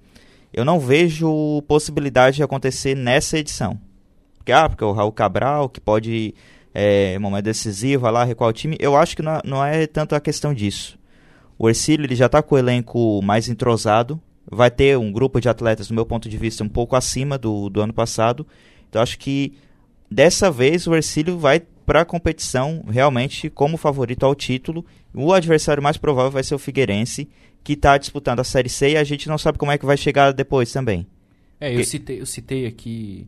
eu 0.52 0.64
não 0.64 0.80
vejo 0.80 1.62
possibilidade 1.68 2.36
de 2.36 2.42
acontecer 2.42 2.96
nessa 2.96 3.38
edição. 3.38 3.78
Porque, 4.36 4.52
ah, 4.52 4.68
porque 4.68 4.84
o 4.84 4.92
Raul 4.92 5.12
Cabral, 5.12 5.68
que 5.68 5.80
pode, 5.80 6.34
é, 6.74 7.18
momento 7.18 7.44
decisivo, 7.44 8.08
lá 8.10 8.24
recuar 8.24 8.50
o 8.50 8.52
time, 8.52 8.76
eu 8.80 8.96
acho 8.96 9.16
que 9.16 9.22
não, 9.22 9.40
não 9.44 9.64
é 9.64 9.86
tanto 9.86 10.14
a 10.14 10.20
questão 10.20 10.52
disso. 10.52 10.98
O 11.58 11.68
Ercílio 11.68 12.04
ele 12.04 12.14
já 12.14 12.26
está 12.26 12.42
com 12.42 12.54
o 12.54 12.58
elenco 12.58 13.20
mais 13.22 13.48
entrosado, 13.48 14.20
vai 14.50 14.70
ter 14.70 14.96
um 14.96 15.10
grupo 15.10 15.40
de 15.40 15.48
atletas, 15.48 15.88
do 15.88 15.94
meu 15.94 16.06
ponto 16.06 16.28
de 16.28 16.36
vista, 16.36 16.62
um 16.62 16.68
pouco 16.68 16.96
acima 16.96 17.36
do, 17.36 17.68
do 17.68 17.80
ano 17.80 17.92
passado. 17.92 18.46
Então 18.88 19.02
acho 19.02 19.18
que 19.18 19.54
dessa 20.10 20.50
vez 20.50 20.86
o 20.86 20.94
Ercílio 20.94 21.38
vai 21.38 21.60
para 21.60 22.00
a 22.00 22.04
competição 22.04 22.84
realmente 22.88 23.48
como 23.48 23.76
favorito 23.76 24.24
ao 24.24 24.34
título. 24.34 24.84
O 25.14 25.32
adversário 25.32 25.82
mais 25.82 25.96
provável 25.96 26.30
vai 26.30 26.42
ser 26.42 26.54
o 26.54 26.58
Figueirense, 26.58 27.28
que 27.62 27.74
está 27.74 27.96
disputando 27.96 28.40
a 28.40 28.44
Série 28.44 28.68
C 28.68 28.90
e 28.90 28.96
a 28.96 29.04
gente 29.04 29.28
não 29.28 29.38
sabe 29.38 29.58
como 29.58 29.72
é 29.72 29.78
que 29.78 29.86
vai 29.86 29.96
chegar 29.96 30.32
depois 30.32 30.72
também. 30.72 31.06
É, 31.60 31.74
eu, 31.74 31.84
citei, 31.84 32.20
eu 32.20 32.26
citei 32.26 32.66
aqui 32.66 33.26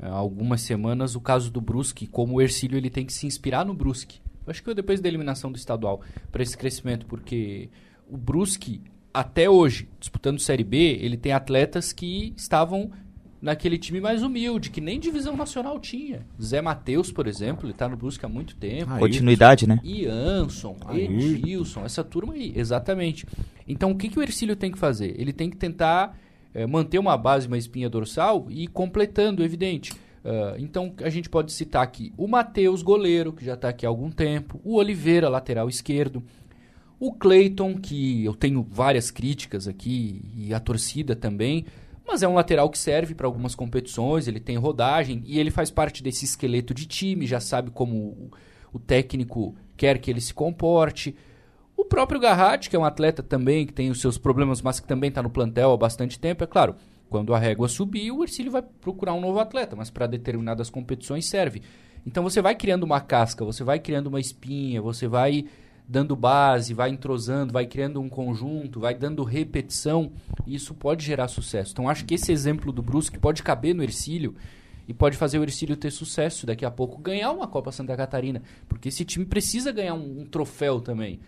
há 0.00 0.10
algumas 0.10 0.60
semanas 0.60 1.14
o 1.14 1.20
caso 1.20 1.50
do 1.50 1.60
Brusque, 1.60 2.06
como 2.06 2.34
o 2.34 2.42
Ercílio 2.42 2.76
ele 2.76 2.90
tem 2.90 3.06
que 3.06 3.12
se 3.12 3.26
inspirar 3.26 3.64
no 3.64 3.74
Brusque. 3.74 4.20
Acho 4.46 4.62
que 4.62 4.74
depois 4.74 5.00
da 5.00 5.08
eliminação 5.08 5.50
do 5.50 5.56
estadual 5.56 6.02
para 6.30 6.42
esse 6.42 6.56
crescimento, 6.56 7.06
porque 7.06 7.70
o 8.06 8.16
Brusque 8.16 8.82
até 9.14 9.48
hoje, 9.48 9.88
disputando 10.00 10.40
Série 10.40 10.64
B, 10.64 10.98
ele 11.00 11.16
tem 11.16 11.32
atletas 11.32 11.92
que 11.92 12.34
estavam 12.36 12.90
naquele 13.40 13.78
time 13.78 14.00
mais 14.00 14.22
humilde, 14.22 14.70
que 14.70 14.80
nem 14.80 14.98
divisão 14.98 15.36
nacional 15.36 15.78
tinha. 15.78 16.26
Zé 16.42 16.60
Matheus, 16.60 17.12
por 17.12 17.26
exemplo, 17.26 17.66
ele 17.66 17.72
está 17.72 17.88
no 17.88 17.96
Brusque 17.96 18.24
há 18.24 18.28
muito 18.28 18.56
tempo. 18.56 18.90
Aí, 18.90 18.98
Continuidade, 18.98 19.68
né? 19.68 19.78
Ianson, 19.84 20.76
Edilson, 20.90 21.84
essa 21.84 22.02
turma 22.02 22.32
aí, 22.32 22.52
exatamente. 22.56 23.26
Então, 23.68 23.92
o 23.92 23.96
que, 23.96 24.08
que 24.08 24.18
o 24.18 24.22
Ercílio 24.22 24.56
tem 24.56 24.72
que 24.72 24.78
fazer? 24.78 25.14
Ele 25.20 25.32
tem 25.32 25.48
que 25.48 25.56
tentar 25.56 26.18
é, 26.54 26.66
manter 26.66 26.98
uma 26.98 27.16
base, 27.16 27.46
uma 27.46 27.58
espinha 27.58 27.88
dorsal 27.88 28.46
e 28.48 28.64
ir 28.64 28.68
completando, 28.68 29.44
evidente. 29.44 29.92
Uh, 29.92 30.56
então, 30.58 30.94
a 31.02 31.10
gente 31.10 31.28
pode 31.28 31.52
citar 31.52 31.82
aqui 31.82 32.10
o 32.16 32.26
Matheus, 32.26 32.80
goleiro, 32.80 33.30
que 33.30 33.44
já 33.44 33.52
está 33.52 33.68
aqui 33.68 33.84
há 33.84 33.90
algum 33.90 34.10
tempo, 34.10 34.58
o 34.64 34.76
Oliveira, 34.76 35.28
lateral 35.28 35.68
esquerdo, 35.68 36.24
o 36.98 37.12
Clayton, 37.12 37.76
que 37.76 38.24
eu 38.24 38.34
tenho 38.34 38.62
várias 38.62 39.10
críticas 39.10 39.66
aqui, 39.66 40.22
e 40.36 40.54
a 40.54 40.60
torcida 40.60 41.16
também, 41.16 41.66
mas 42.06 42.22
é 42.22 42.28
um 42.28 42.34
lateral 42.34 42.68
que 42.68 42.78
serve 42.78 43.14
para 43.14 43.26
algumas 43.26 43.54
competições, 43.54 44.28
ele 44.28 44.40
tem 44.40 44.56
rodagem 44.56 45.22
e 45.26 45.38
ele 45.38 45.50
faz 45.50 45.70
parte 45.70 46.02
desse 46.02 46.24
esqueleto 46.24 46.74
de 46.74 46.86
time, 46.86 47.26
já 47.26 47.40
sabe 47.40 47.70
como 47.70 48.30
o 48.72 48.78
técnico 48.78 49.54
quer 49.76 49.98
que 49.98 50.10
ele 50.10 50.20
se 50.20 50.34
comporte. 50.34 51.16
O 51.76 51.84
próprio 51.84 52.20
Garratti, 52.20 52.70
que 52.70 52.76
é 52.76 52.78
um 52.78 52.84
atleta 52.84 53.22
também 53.22 53.66
que 53.66 53.72
tem 53.72 53.90
os 53.90 54.00
seus 54.00 54.18
problemas, 54.18 54.62
mas 54.62 54.78
que 54.78 54.86
também 54.86 55.08
está 55.08 55.22
no 55.22 55.30
plantel 55.30 55.72
há 55.72 55.76
bastante 55.76 56.18
tempo, 56.18 56.44
é 56.44 56.46
claro. 56.46 56.76
Quando 57.08 57.34
a 57.34 57.38
régua 57.38 57.68
subir, 57.68 58.10
o 58.10 58.22
Ercílio 58.22 58.52
vai 58.52 58.62
procurar 58.62 59.14
um 59.14 59.20
novo 59.20 59.38
atleta, 59.38 59.76
mas 59.76 59.90
para 59.90 60.06
determinadas 60.06 60.70
competições 60.70 61.26
serve. 61.26 61.62
Então 62.06 62.22
você 62.22 62.42
vai 62.42 62.54
criando 62.54 62.82
uma 62.82 63.00
casca, 63.00 63.44
você 63.44 63.64
vai 63.64 63.78
criando 63.78 64.08
uma 64.08 64.20
espinha, 64.20 64.82
você 64.82 65.08
vai 65.08 65.46
dando 65.86 66.16
base, 66.16 66.72
vai 66.72 66.90
entrosando, 66.90 67.52
vai 67.52 67.66
criando 67.66 68.00
um 68.00 68.08
conjunto, 68.08 68.80
vai 68.80 68.94
dando 68.94 69.22
repetição, 69.22 70.12
e 70.46 70.54
isso 70.54 70.74
pode 70.74 71.04
gerar 71.04 71.28
sucesso. 71.28 71.72
Então 71.72 71.88
acho 71.88 72.04
que 72.04 72.14
esse 72.14 72.32
exemplo 72.32 72.72
do 72.72 72.82
Brusque 72.82 73.18
pode 73.18 73.42
caber 73.42 73.74
no 73.74 73.82
Ercílio 73.82 74.34
e 74.88 74.94
pode 74.94 75.16
fazer 75.16 75.38
o 75.38 75.42
Ercílio 75.42 75.76
ter 75.76 75.90
sucesso 75.90 76.46
daqui 76.46 76.64
a 76.64 76.70
pouco, 76.70 77.00
ganhar 77.00 77.30
uma 77.30 77.46
Copa 77.46 77.72
Santa 77.72 77.96
Catarina, 77.96 78.42
porque 78.68 78.88
esse 78.88 79.04
time 79.04 79.24
precisa 79.24 79.72
ganhar 79.72 79.94
um, 79.94 80.20
um 80.20 80.24
troféu 80.24 80.80
também. 80.80 81.20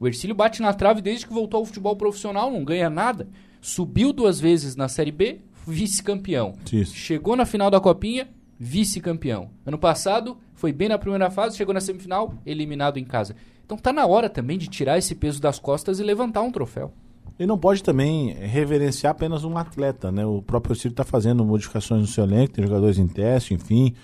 O 0.00 0.06
Ercílio 0.06 0.34
bate 0.34 0.60
na 0.60 0.72
trave 0.72 1.00
desde 1.00 1.26
que 1.26 1.32
voltou 1.32 1.58
ao 1.58 1.66
futebol 1.66 1.94
profissional, 1.94 2.50
não 2.50 2.64
ganha 2.64 2.90
nada. 2.90 3.28
Subiu 3.60 4.12
duas 4.12 4.40
vezes 4.40 4.74
na 4.74 4.88
Série 4.88 5.12
B, 5.12 5.40
vice-campeão. 5.64 6.56
Chegou 6.92 7.36
na 7.36 7.46
final 7.46 7.70
da 7.70 7.80
Copinha, 7.80 8.28
vice-campeão. 8.58 9.50
Ano 9.64 9.78
passado, 9.78 10.36
foi 10.54 10.72
bem 10.72 10.88
na 10.88 10.98
primeira 10.98 11.30
fase, 11.30 11.56
chegou 11.56 11.72
na 11.72 11.80
semifinal, 11.80 12.34
eliminado 12.44 12.98
em 12.98 13.04
casa. 13.04 13.36
Então 13.72 13.80
tá 13.80 13.90
na 13.90 14.06
hora 14.06 14.28
também 14.28 14.58
de 14.58 14.68
tirar 14.68 14.98
esse 14.98 15.14
peso 15.14 15.40
das 15.40 15.58
costas 15.58 15.98
e 15.98 16.02
levantar 16.02 16.42
um 16.42 16.52
troféu. 16.52 16.92
E 17.38 17.46
não 17.46 17.56
pode 17.56 17.82
também 17.82 18.34
reverenciar 18.34 19.12
apenas 19.12 19.44
um 19.44 19.56
atleta, 19.56 20.12
né? 20.12 20.26
O 20.26 20.42
próprio 20.42 20.76
Ciro 20.76 20.92
está 20.92 21.04
fazendo 21.04 21.42
modificações 21.42 22.02
no 22.02 22.06
seu 22.06 22.24
elenco, 22.24 22.52
tem 22.52 22.66
jogadores 22.66 22.98
em 22.98 23.08
teste, 23.08 23.54
enfim. 23.54 23.94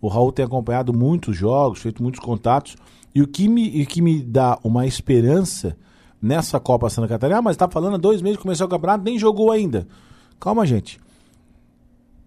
O 0.00 0.06
Raul 0.06 0.30
tem 0.30 0.44
acompanhado 0.44 0.92
muitos 0.92 1.36
jogos, 1.36 1.80
feito 1.80 2.00
muitos 2.00 2.20
contatos. 2.20 2.76
E 3.12 3.20
o 3.20 3.26
que 3.26 3.48
me, 3.48 3.82
o 3.82 3.86
que 3.86 4.00
me 4.00 4.22
dá 4.22 4.60
uma 4.62 4.86
esperança 4.86 5.76
nessa 6.22 6.60
Copa 6.60 6.88
Santa 6.88 7.08
Catarina, 7.08 7.40
ah, 7.40 7.42
mas 7.42 7.54
está 7.54 7.68
falando 7.68 7.94
há 7.94 7.98
dois 7.98 8.22
meses 8.22 8.36
que 8.36 8.44
começou 8.44 8.68
o 8.68 8.70
campeonato, 8.70 9.02
nem 9.02 9.18
jogou 9.18 9.50
ainda. 9.50 9.88
Calma, 10.38 10.64
gente. 10.64 11.00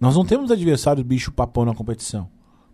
Nós 0.02 0.18
não 0.18 0.26
temos 0.26 0.52
adversário 0.52 1.02
bicho 1.02 1.32
papão 1.32 1.64
na 1.64 1.74
competição. 1.74 2.28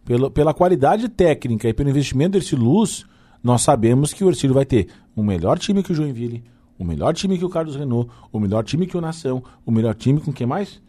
Pela, 0.03 0.31
pela 0.31 0.53
qualidade 0.53 1.09
técnica 1.09 1.69
e 1.69 1.73
pelo 1.73 1.91
investimento 1.91 2.39
desse 2.39 2.55
Luz, 2.55 3.05
nós 3.43 3.61
sabemos 3.61 4.13
que 4.13 4.23
o 4.23 4.29
Ercílio 4.29 4.53
vai 4.53 4.65
ter 4.65 4.87
o 5.15 5.23
melhor 5.23 5.57
time 5.59 5.83
que 5.83 5.91
o 5.91 5.95
Joinville, 5.95 6.43
o 6.77 6.83
melhor 6.83 7.13
time 7.13 7.37
que 7.37 7.45
o 7.45 7.49
Carlos 7.49 7.75
Renault, 7.75 8.09
o 8.31 8.39
melhor 8.39 8.63
time 8.63 8.85
que 8.85 8.97
o 8.97 9.01
Nação, 9.01 9.43
o 9.65 9.71
melhor 9.71 9.95
time 9.95 10.19
com 10.19 10.33
quem 10.33 10.45
mais? 10.45 10.81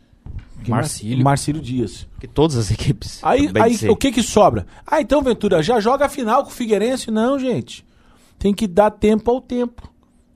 Quem 0.63 0.75
Marcílio. 0.75 1.25
Marcílio 1.25 1.63
Dias. 1.63 2.07
Que 2.19 2.27
todas 2.27 2.57
as 2.57 2.71
equipes. 2.71 3.21
Aí, 3.23 3.49
aí 3.61 3.89
o 3.89 3.97
que 3.97 4.11
que 4.11 4.23
sobra? 4.23 4.67
Ah, 4.87 5.01
então, 5.01 5.23
Ventura, 5.23 5.63
já 5.63 5.79
joga 5.81 6.07
a 6.07 6.09
final 6.09 6.43
com 6.43 6.51
o 6.51 6.53
Figueirense? 6.53 7.11
Não, 7.11 7.39
gente. 7.39 7.85
Tem 8.39 8.53
que 8.53 8.67
dar 8.67 8.91
tempo 8.91 9.31
ao 9.31 9.41
tempo. 9.41 9.89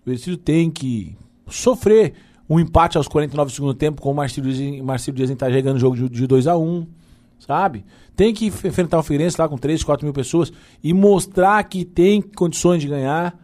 O 0.06 0.10
Ercílio 0.10 0.38
tem 0.38 0.70
que 0.70 1.16
sofrer 1.48 2.14
um 2.48 2.58
empate 2.58 2.96
aos 2.96 3.06
49 3.06 3.50
do 3.50 3.54
segundo 3.54 3.74
tempo 3.74 4.02
com 4.02 4.10
o 4.10 4.14
Marcílio 4.14 4.52
Dias, 4.52 4.82
Marcílio 4.82 5.16
Dias 5.24 5.38
tá 5.38 5.50
jogando 5.50 5.76
o 5.76 5.78
jogo 5.78 6.08
de 6.08 6.26
2 6.26 6.46
a 6.46 6.56
1 6.56 6.62
um, 6.62 6.86
sabe? 7.40 7.84
Tem 8.14 8.32
que 8.32 8.46
enfrentar 8.46 8.98
o 8.98 9.02
Figueirense 9.02 9.40
lá 9.40 9.48
com 9.48 9.56
3, 9.56 9.82
4 9.82 10.06
mil 10.06 10.12
pessoas 10.12 10.52
e 10.82 10.92
mostrar 10.92 11.62
que 11.64 11.84
tem 11.84 12.20
condições 12.22 12.80
de 12.80 12.88
ganhar. 12.88 13.36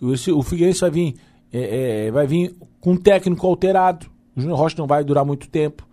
O 0.00 0.42
Figueirense 0.42 0.80
vai 0.80 0.90
vir, 0.90 1.14
é, 1.52 2.06
é, 2.06 2.10
vai 2.10 2.26
vir 2.26 2.54
com 2.80 2.92
um 2.92 2.96
técnico 2.96 3.46
alterado. 3.46 4.06
O 4.36 4.40
Júnior 4.40 4.58
Rocha 4.58 4.76
não 4.76 4.86
vai 4.86 5.02
durar 5.02 5.24
muito 5.24 5.48
tempo. 5.48 5.86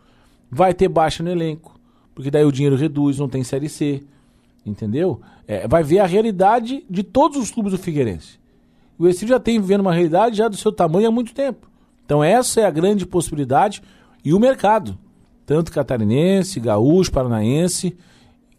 Vai 0.51 0.73
ter 0.73 0.87
baixa 0.87 1.23
no 1.23 1.29
elenco, 1.29 1.79
porque 2.13 2.29
daí 2.29 2.43
o 2.43 2.51
dinheiro 2.51 2.75
reduz, 2.75 3.17
não 3.17 3.29
tem 3.29 3.43
Série 3.43 3.69
C. 3.69 4.03
Entendeu? 4.65 5.21
É, 5.47 5.67
vai 5.67 5.83
ver 5.83 5.99
a 5.99 6.05
realidade 6.05 6.85
de 6.89 7.03
todos 7.03 7.37
os 7.37 7.51
clubes 7.51 7.71
do 7.71 7.77
Figueirense. 7.77 8.39
O 8.97 9.07
Ercílio 9.07 9.29
já 9.29 9.39
tem 9.39 9.59
vivendo 9.59 9.81
uma 9.81 9.93
realidade 9.93 10.37
já 10.37 10.47
do 10.47 10.55
seu 10.55 10.71
tamanho 10.71 11.07
há 11.07 11.11
muito 11.11 11.33
tempo. 11.33 11.69
Então 12.05 12.23
essa 12.23 12.61
é 12.61 12.65
a 12.65 12.71
grande 12.71 13.05
possibilidade 13.05 13.81
e 14.23 14.33
o 14.33 14.39
mercado, 14.39 14.97
tanto 15.45 15.71
catarinense, 15.71 16.59
gaúcho, 16.59 17.11
paranaense, 17.11 17.95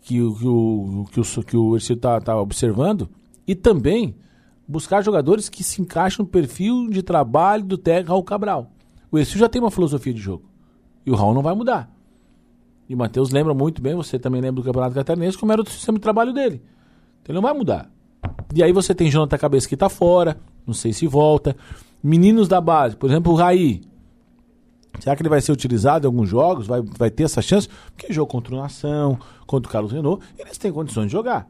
que, 0.02 0.14
que, 0.14 0.46
o, 0.46 1.06
que, 1.10 1.20
o, 1.20 1.42
que 1.42 1.56
o 1.56 1.76
está 1.76 2.20
tá 2.20 2.38
observando, 2.40 3.08
e 3.46 3.54
também 3.54 4.14
buscar 4.66 5.02
jogadores 5.02 5.48
que 5.48 5.62
se 5.62 5.80
encaixam 5.80 6.24
no 6.24 6.30
perfil 6.30 6.88
de 6.88 7.02
trabalho 7.02 7.64
do 7.64 7.78
técnico 7.78 8.12
Raul 8.12 8.22
Cabral. 8.22 8.70
O 9.10 9.18
Ercílio 9.18 9.40
já 9.40 9.48
tem 9.48 9.60
uma 9.60 9.70
filosofia 9.70 10.12
de 10.12 10.20
jogo. 10.20 10.44
E 11.06 11.10
o 11.10 11.14
Raul 11.14 11.34
não 11.34 11.42
vai 11.42 11.54
mudar. 11.54 11.90
E 12.88 12.94
o 12.94 12.98
Matheus 12.98 13.30
lembra 13.30 13.54
muito 13.54 13.80
bem, 13.80 13.94
você 13.94 14.18
também 14.18 14.40
lembra 14.40 14.60
do 14.60 14.64
Campeonato 14.64 14.94
Catarinense, 14.94 15.38
como 15.38 15.52
era 15.52 15.62
o 15.62 15.68
sistema 15.68 15.98
de 15.98 16.02
trabalho 16.02 16.32
dele. 16.32 16.62
Então 17.22 17.32
ele 17.32 17.36
não 17.36 17.42
vai 17.42 17.54
mudar. 17.54 17.90
E 18.54 18.62
aí 18.62 18.72
você 18.72 18.94
tem 18.94 19.10
Jonathan 19.10 19.38
Cabeça 19.38 19.68
que 19.68 19.74
está 19.74 19.88
fora, 19.88 20.38
não 20.66 20.74
sei 20.74 20.92
se 20.92 21.06
volta. 21.06 21.56
Meninos 22.02 22.48
da 22.48 22.60
base, 22.60 22.96
por 22.96 23.08
exemplo, 23.08 23.32
o 23.32 23.36
Raí, 23.36 23.82
Será 25.00 25.16
que 25.16 25.22
ele 25.22 25.28
vai 25.28 25.40
ser 25.40 25.52
utilizado 25.52 26.06
em 26.06 26.08
alguns 26.08 26.28
jogos? 26.28 26.66
Vai, 26.66 26.82
vai 26.82 27.10
ter 27.10 27.24
essa 27.24 27.42
chance? 27.42 27.68
Porque 27.94 28.12
jogo 28.12 28.30
contra 28.30 28.54
o 28.54 28.58
Nação, 28.58 29.18
contra 29.46 29.68
o 29.68 29.72
Carlos 29.72 29.92
Renault, 29.92 30.24
eles 30.38 30.56
têm 30.56 30.72
condições 30.72 31.06
de 31.06 31.12
jogar. 31.12 31.48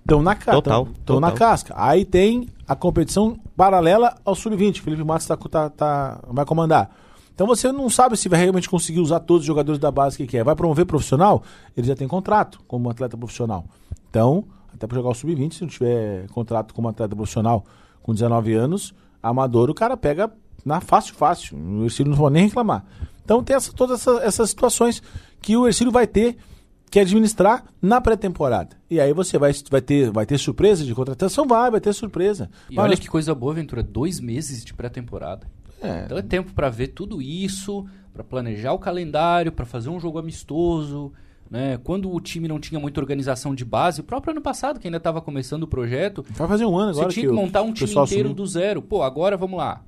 Estão 0.00 0.22
na, 0.22 0.34
ca 0.34 0.52
total, 0.52 0.88
tão, 1.04 1.20
na 1.20 1.30
casca. 1.30 1.74
Aí 1.76 2.04
tem 2.04 2.48
a 2.66 2.74
competição 2.74 3.38
paralela 3.56 4.16
ao 4.24 4.34
Sub-20. 4.34 4.80
Felipe 4.80 5.04
Matos 5.04 5.26
tá, 5.26 5.36
tá, 5.36 5.70
tá, 5.70 6.20
vai 6.28 6.44
comandar. 6.44 6.90
Então 7.34 7.46
você 7.46 7.72
não 7.72 7.88
sabe 7.88 8.16
se 8.16 8.28
vai 8.28 8.40
realmente 8.40 8.68
conseguir 8.68 9.00
usar 9.00 9.20
todos 9.20 9.42
os 9.42 9.46
jogadores 9.46 9.80
da 9.80 9.90
base 9.90 10.16
que 10.16 10.26
quer. 10.26 10.44
Vai 10.44 10.56
promover 10.56 10.84
profissional? 10.84 11.42
Ele 11.76 11.86
já 11.86 11.94
tem 11.94 12.06
contrato 12.06 12.60
como 12.66 12.90
atleta 12.90 13.16
profissional. 13.16 13.64
Então, 14.10 14.44
até 14.74 14.86
para 14.86 14.96
jogar 14.96 15.10
o 15.10 15.14
Sub-20, 15.14 15.54
se 15.54 15.62
não 15.62 15.68
tiver 15.68 16.26
contrato 16.28 16.74
como 16.74 16.88
atleta 16.88 17.14
profissional 17.14 17.64
com 18.02 18.12
19 18.12 18.52
anos, 18.54 18.92
amador, 19.22 19.70
o 19.70 19.74
cara 19.74 19.96
pega 19.96 20.30
na 20.64 20.80
fácil, 20.80 21.14
fácil. 21.14 21.58
O 21.58 21.84
Ercílio 21.84 22.10
não 22.10 22.18
pode 22.18 22.34
nem 22.34 22.44
reclamar. 22.44 22.84
Então 23.24 23.42
tem 23.42 23.56
essa, 23.56 23.72
todas 23.72 24.00
essas, 24.00 24.22
essas 24.22 24.50
situações 24.50 25.02
que 25.40 25.56
o 25.56 25.66
Ercílio 25.66 25.92
vai 25.92 26.06
ter 26.06 26.36
que 26.90 27.00
administrar 27.00 27.64
na 27.80 28.00
pré-temporada. 28.00 28.76
E 28.90 29.00
aí 29.00 29.14
você 29.14 29.38
vai, 29.38 29.52
vai, 29.70 29.80
ter, 29.80 30.10
vai 30.10 30.26
ter 30.26 30.36
surpresa 30.36 30.84
de 30.84 30.94
contratação? 30.94 31.46
Vai, 31.46 31.70
vai 31.70 31.80
ter 31.80 31.92
surpresa. 31.94 32.50
E 32.68 32.74
Mas 32.74 32.84
olha 32.84 32.96
que 32.96 33.08
coisa 33.08 33.34
boa, 33.34 33.54
Ventura, 33.54 33.82
dois 33.82 34.20
meses 34.20 34.62
de 34.62 34.74
pré-temporada. 34.74 35.46
É. 35.80 36.04
Então 36.04 36.18
é 36.18 36.22
tempo 36.22 36.52
para 36.52 36.68
ver 36.68 36.88
tudo 36.88 37.22
isso, 37.22 37.86
para 38.12 38.22
planejar 38.22 38.72
o 38.72 38.78
calendário, 38.78 39.50
para 39.50 39.64
fazer 39.64 39.88
um 39.88 39.98
jogo 39.98 40.18
amistoso. 40.18 41.12
Né? 41.50 41.78
Quando 41.82 42.12
o 42.12 42.20
time 42.20 42.46
não 42.46 42.60
tinha 42.60 42.78
muita 42.78 43.00
organização 43.00 43.54
de 43.54 43.64
base, 43.64 44.02
o 44.02 44.04
próprio 44.04 44.32
ano 44.32 44.42
passado, 44.42 44.78
que 44.78 44.86
ainda 44.86 44.98
estava 44.98 45.22
começando 45.22 45.62
o 45.62 45.66
projeto. 45.66 46.22
Vai 46.30 46.46
fazer 46.46 46.66
um 46.66 46.76
ano 46.76 46.90
agora. 46.90 47.08
Você 47.08 47.14
tinha 47.14 47.26
que, 47.26 47.34
que 47.34 47.40
montar 47.40 47.62
um 47.62 47.72
time 47.72 47.90
inteiro 47.90 48.04
assumiu. 48.04 48.34
do 48.34 48.46
zero. 48.46 48.82
Pô, 48.82 49.02
agora 49.02 49.34
vamos 49.36 49.58
lá 49.58 49.82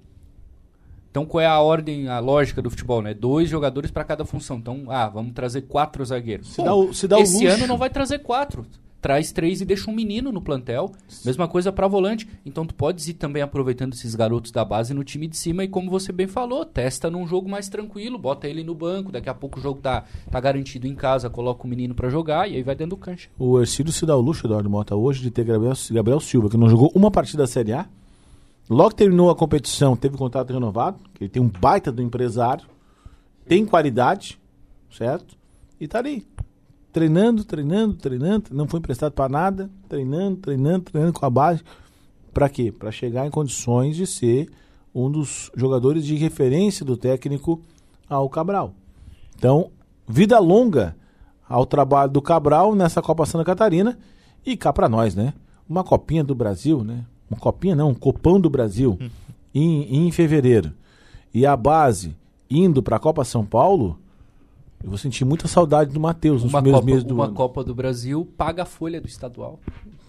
Então, 1.14 1.24
qual 1.24 1.40
é 1.40 1.46
a 1.46 1.60
ordem, 1.60 2.08
a 2.08 2.18
lógica 2.18 2.60
do 2.60 2.68
futebol, 2.68 3.00
né? 3.00 3.14
Dois 3.14 3.48
jogadores 3.48 3.88
para 3.88 4.02
cada 4.02 4.24
função. 4.24 4.56
Então, 4.56 4.86
ah, 4.88 5.08
vamos 5.08 5.32
trazer 5.32 5.62
quatro 5.62 6.04
zagueiros. 6.04 6.48
Se 6.48 6.60
dá 6.60 6.74
o, 6.74 6.92
se 6.92 7.06
dá 7.06 7.20
esse 7.20 7.46
ano 7.46 7.68
não 7.68 7.78
vai 7.78 7.88
trazer 7.88 8.18
quatro. 8.18 8.66
Traz 9.00 9.30
três 9.30 9.60
e 9.60 9.64
deixa 9.64 9.88
um 9.88 9.94
menino 9.94 10.32
no 10.32 10.42
plantel. 10.42 10.90
Mesma 11.24 11.46
coisa 11.46 11.70
para 11.70 11.86
volante. 11.86 12.26
Então, 12.44 12.66
tu 12.66 12.74
podes 12.74 13.06
ir 13.06 13.14
também 13.14 13.42
aproveitando 13.42 13.92
esses 13.92 14.16
garotos 14.16 14.50
da 14.50 14.64
base 14.64 14.92
no 14.92 15.04
time 15.04 15.28
de 15.28 15.36
cima 15.36 15.62
e, 15.62 15.68
como 15.68 15.88
você 15.88 16.10
bem 16.10 16.26
falou, 16.26 16.64
testa 16.64 17.08
num 17.08 17.28
jogo 17.28 17.48
mais 17.48 17.68
tranquilo, 17.68 18.18
bota 18.18 18.48
ele 18.48 18.64
no 18.64 18.74
banco. 18.74 19.12
Daqui 19.12 19.28
a 19.28 19.34
pouco 19.34 19.60
o 19.60 19.62
jogo 19.62 19.80
tá, 19.80 20.02
tá 20.28 20.40
garantido 20.40 20.88
em 20.88 20.96
casa, 20.96 21.30
coloca 21.30 21.62
o 21.62 21.68
menino 21.68 21.94
para 21.94 22.08
jogar 22.08 22.50
e 22.50 22.56
aí 22.56 22.62
vai 22.64 22.74
dentro 22.74 22.96
do 22.96 23.00
cancha. 23.00 23.28
O 23.38 23.60
Ercílio 23.60 23.92
se 23.92 24.04
dá 24.04 24.16
o 24.16 24.20
luxo, 24.20 24.48
Eduardo 24.48 24.68
Mota, 24.68 24.96
hoje 24.96 25.22
de 25.22 25.30
ter 25.30 25.44
Gabriel, 25.44 25.74
Gabriel 25.92 26.18
Silva, 26.18 26.50
que 26.50 26.56
não 26.56 26.68
jogou 26.68 26.90
uma 26.92 27.08
partida 27.08 27.44
da 27.44 27.46
Série 27.46 27.72
A 27.72 27.86
Logo 28.68 28.90
que 28.90 28.96
terminou 28.96 29.30
a 29.30 29.36
competição, 29.36 29.94
teve 29.94 30.16
contrato 30.16 30.52
renovado, 30.52 30.98
ele 31.20 31.28
tem 31.28 31.42
um 31.42 31.48
baita 31.48 31.92
do 31.92 32.00
empresário, 32.00 32.66
tem 33.46 33.66
qualidade, 33.66 34.40
certo? 34.90 35.36
E 35.78 35.86
tá 35.86 35.98
ali. 35.98 36.26
Treinando, 36.90 37.44
treinando, 37.44 37.94
treinando, 37.94 38.50
não 38.52 38.66
foi 38.66 38.78
emprestado 38.78 39.12
para 39.12 39.28
nada, 39.28 39.70
treinando, 39.88 40.36
treinando, 40.36 40.84
treinando 40.84 41.12
com 41.12 41.26
a 41.26 41.30
base. 41.30 41.62
Para 42.32 42.48
quê? 42.48 42.72
Para 42.72 42.90
chegar 42.90 43.26
em 43.26 43.30
condições 43.30 43.96
de 43.96 44.06
ser 44.06 44.48
um 44.94 45.10
dos 45.10 45.50
jogadores 45.54 46.06
de 46.06 46.14
referência 46.14 46.86
do 46.86 46.96
técnico 46.96 47.60
ao 48.08 48.28
Cabral. 48.30 48.72
Então, 49.36 49.70
vida 50.08 50.38
longa 50.38 50.96
ao 51.48 51.66
trabalho 51.66 52.10
do 52.10 52.22
Cabral 52.22 52.74
nessa 52.74 53.02
Copa 53.02 53.26
Santa 53.26 53.44
Catarina 53.44 53.98
e 54.46 54.56
cá 54.56 54.72
para 54.72 54.88
nós, 54.88 55.14
né? 55.14 55.34
Uma 55.68 55.82
copinha 55.82 56.22
do 56.22 56.34
Brasil, 56.34 56.84
né? 56.84 57.04
Uma 57.30 57.38
copinha 57.38 57.74
não, 57.74 57.90
um 57.90 57.94
copão 57.94 58.40
do 58.40 58.50
Brasil 58.50 58.98
hum. 59.00 59.08
em, 59.54 60.06
em 60.06 60.12
fevereiro 60.12 60.72
e 61.32 61.44
a 61.44 61.56
base 61.56 62.16
indo 62.48 62.82
para 62.82 62.96
a 62.96 62.98
Copa 62.98 63.24
São 63.24 63.44
Paulo, 63.44 63.98
eu 64.82 64.88
vou 64.88 64.98
sentir 64.98 65.24
muita 65.24 65.48
saudade 65.48 65.92
do 65.92 65.98
Matheus 65.98 66.42
nos 66.42 66.52
uma 66.52 66.60
primeiros 66.60 66.80
Copa, 66.80 66.92
meses 66.92 67.04
do 67.04 67.14
uma 67.14 67.24
ano. 67.24 67.34
Copa 67.34 67.64
do 67.64 67.74
Brasil 67.74 68.28
paga 68.36 68.62
a 68.62 68.66
folha 68.66 69.00
do 69.00 69.08
estadual. 69.08 69.58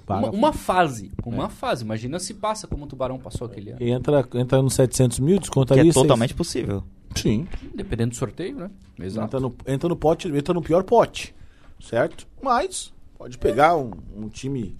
Uma, 0.07 0.29
uma, 0.29 0.53
fase, 0.53 1.11
uma 1.25 1.45
é. 1.45 1.49
fase. 1.49 1.83
Imagina 1.83 2.19
se 2.19 2.35
passa 2.35 2.67
como 2.67 2.85
o 2.85 2.87
Tubarão 2.87 3.17
passou 3.17 3.47
aquele 3.47 3.71
ano. 3.71 3.81
Entra, 3.81 4.27
entra 4.35 4.61
nos 4.61 4.75
700 4.75 5.19
mil, 5.19 5.39
desconta 5.39 5.73
que 5.73 5.79
ali. 5.79 5.89
É 5.89 5.93
totalmente 5.93 6.29
seis... 6.29 6.37
possível. 6.37 6.83
Sim. 7.15 7.47
Dependendo 7.73 8.11
do 8.11 8.15
sorteio, 8.15 8.55
né? 8.55 8.69
Exato. 8.99 9.25
Entra 9.25 9.39
no, 9.39 9.55
entra 9.65 9.89
no 9.89 9.95
pote, 9.95 10.27
entra 10.27 10.53
no 10.53 10.61
pior 10.61 10.83
pote, 10.83 11.33
certo? 11.79 12.27
Mas 12.41 12.93
pode 13.17 13.37
pegar 13.37 13.77
um, 13.77 13.91
um 14.15 14.29
time 14.29 14.75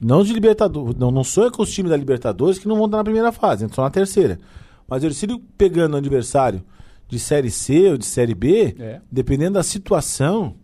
não 0.00 0.22
de 0.22 0.32
Libertadores. 0.32 0.94
Não, 0.96 1.10
não 1.10 1.24
sou 1.24 1.50
com 1.50 1.62
os 1.62 1.72
times 1.72 1.90
da 1.90 1.96
Libertadores 1.96 2.58
que 2.58 2.68
não 2.68 2.76
vão 2.76 2.86
estar 2.86 2.98
na 2.98 3.04
primeira 3.04 3.32
fase, 3.32 3.66
só 3.72 3.82
na 3.82 3.90
terceira. 3.90 4.38
Mas 4.86 5.02
o 5.02 5.06
Ercílio 5.06 5.40
pegando 5.56 5.94
o 5.94 5.96
adversário 5.96 6.62
de 7.08 7.18
Série 7.18 7.50
C 7.50 7.90
ou 7.90 7.98
de 7.98 8.06
Série 8.06 8.34
B, 8.34 8.74
é. 8.78 9.00
dependendo 9.10 9.54
da 9.54 9.62
situação, 9.62 10.54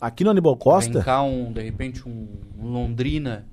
aqui 0.00 0.22
no 0.22 0.30
Aníbal 0.30 0.56
Costa. 0.56 0.92
Vem 0.94 1.02
cá 1.02 1.22
um, 1.22 1.52
de 1.52 1.62
repente, 1.62 2.06
um, 2.08 2.28
um 2.58 2.68
Londrina 2.68 3.46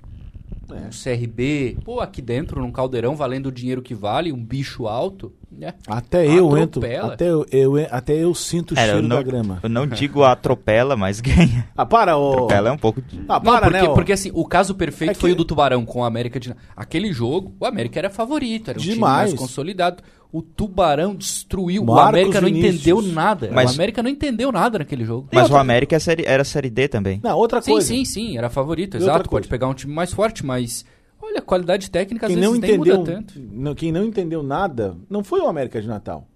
é. 0.70 0.88
um 0.88 0.90
CRB, 0.90 1.78
pô, 1.84 2.00
aqui 2.00 2.22
dentro, 2.22 2.62
num 2.62 2.72
caldeirão, 2.72 3.16
valendo 3.16 3.48
o 3.48 3.52
dinheiro 3.52 3.82
que 3.82 3.96
vale, 3.96 4.32
um 4.32 4.44
bicho 4.44 4.88
alto. 4.88 5.34
Né? 5.52 5.74
Até 5.86 6.26
eu 6.26 6.58
entro, 6.58 6.82
até 7.04 7.30
eu, 7.30 7.46
eu, 7.52 7.74
até 7.92 8.14
eu 8.14 8.34
sinto 8.34 8.74
o 8.74 8.80
é, 8.80 8.86
cheiro 8.86 9.02
não, 9.02 9.18
da 9.18 9.22
grama. 9.22 9.60
Eu 9.62 9.70
não 9.70 9.86
digo 9.86 10.24
atropela, 10.24 10.96
mas 10.96 11.20
ganha. 11.20 11.68
Ah, 11.76 11.86
para, 11.86 12.18
ô... 12.18 12.32
Atropela 12.32 12.70
é 12.70 12.72
um 12.72 12.78
pouco... 12.78 13.02
De... 13.02 13.20
Ah, 13.28 13.40
para, 13.40 13.66
não, 13.66 13.72
porque, 13.72 13.88
né, 13.88 13.94
porque 13.94 14.14
assim, 14.14 14.32
o 14.34 14.46
caso 14.46 14.74
perfeito 14.74 15.12
é 15.12 15.14
foi 15.14 15.34
o 15.34 15.36
do 15.36 15.44
Tubarão 15.44 15.86
com 15.86 16.00
o 16.00 16.04
América 16.06 16.40
de... 16.40 16.56
Aquele 16.76 17.12
jogo, 17.12 17.54
o 17.60 17.66
América 17.66 18.00
era 18.00 18.10
favorito, 18.10 18.70
era 18.70 18.80
um 18.80 18.82
Demais. 18.82 18.96
time 18.96 19.02
mais 19.02 19.34
consolidado. 19.34 20.02
O 20.32 20.42
Tubarão 20.42 21.14
destruiu. 21.14 21.84
Marcos 21.84 22.06
o 22.06 22.08
América 22.08 22.42
não 22.42 22.48
Vinícius. 22.48 22.76
entendeu 22.76 23.02
nada. 23.02 23.50
Mas... 23.52 23.72
O 23.72 23.74
América 23.74 24.02
não 24.02 24.10
entendeu 24.10 24.52
nada 24.54 24.80
naquele 24.80 25.04
jogo. 25.04 25.28
Mas 25.34 25.44
outra... 25.44 25.58
o 25.58 25.60
América 25.60 25.96
era 25.96 25.98
é 25.98 26.00
série, 26.00 26.26
era 26.26 26.44
série 26.46 26.70
D 26.70 26.88
também. 26.88 27.20
Não, 27.22 27.38
outra 27.38 27.62
coisa. 27.62 27.86
Sim, 27.86 28.06
sim, 28.06 28.30
sim, 28.30 28.38
era 28.38 28.50
favorito, 28.50 28.96
e 28.96 29.02
exato. 29.02 29.30
Pode 29.30 29.50
pegar 29.50 29.68
um 29.68 29.74
time 29.74 29.94
mais 29.94 30.14
forte, 30.14 30.46
mas 30.46 30.86
Olha, 31.32 31.40
a 31.40 31.42
qualidade 31.42 31.90
técnica 31.90 32.28
quem 32.28 32.36
às 32.36 32.40
vezes 32.42 32.52
não 32.52 32.58
entendeu, 32.58 32.98
muda 33.00 33.14
tanto. 33.14 33.40
Não, 33.40 33.74
quem 33.74 33.92
não 33.92 34.04
entendeu 34.04 34.44
nada 34.44 34.98
não 35.10 35.24
foi 35.24 35.40
o 35.40 35.48
América 35.48 35.82
de 35.82 35.88
Natal. 35.88 36.28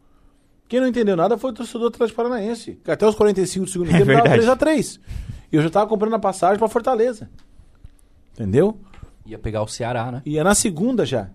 Quem 0.69 0.79
não 0.79 0.87
entendeu 0.87 1.17
nada 1.17 1.37
foi 1.37 1.51
o 1.51 1.53
torcedor 1.53 1.89
do 1.89 1.95
Atlético 1.95 2.15
Paranaense. 2.15 2.79
Que 2.83 2.89
até 2.89 3.05
os 3.05 3.13
45 3.13 3.65
do 3.65 3.71
segundo 3.71 3.91
é 3.91 3.97
tempo 3.99 4.05
dava 4.05 4.29
3x3. 4.29 4.99
E 5.51 5.55
eu 5.55 5.61
já 5.61 5.67
estava 5.67 5.87
comprando 5.87 6.15
a 6.15 6.19
passagem 6.19 6.57
para 6.57 6.67
Fortaleza. 6.69 7.29
Entendeu? 8.33 8.77
Ia 9.25 9.37
pegar 9.37 9.61
o 9.63 9.67
Ceará, 9.67 10.11
né? 10.11 10.21
Ia 10.25 10.43
na 10.43 10.55
segunda 10.55 11.05
já. 11.05 11.29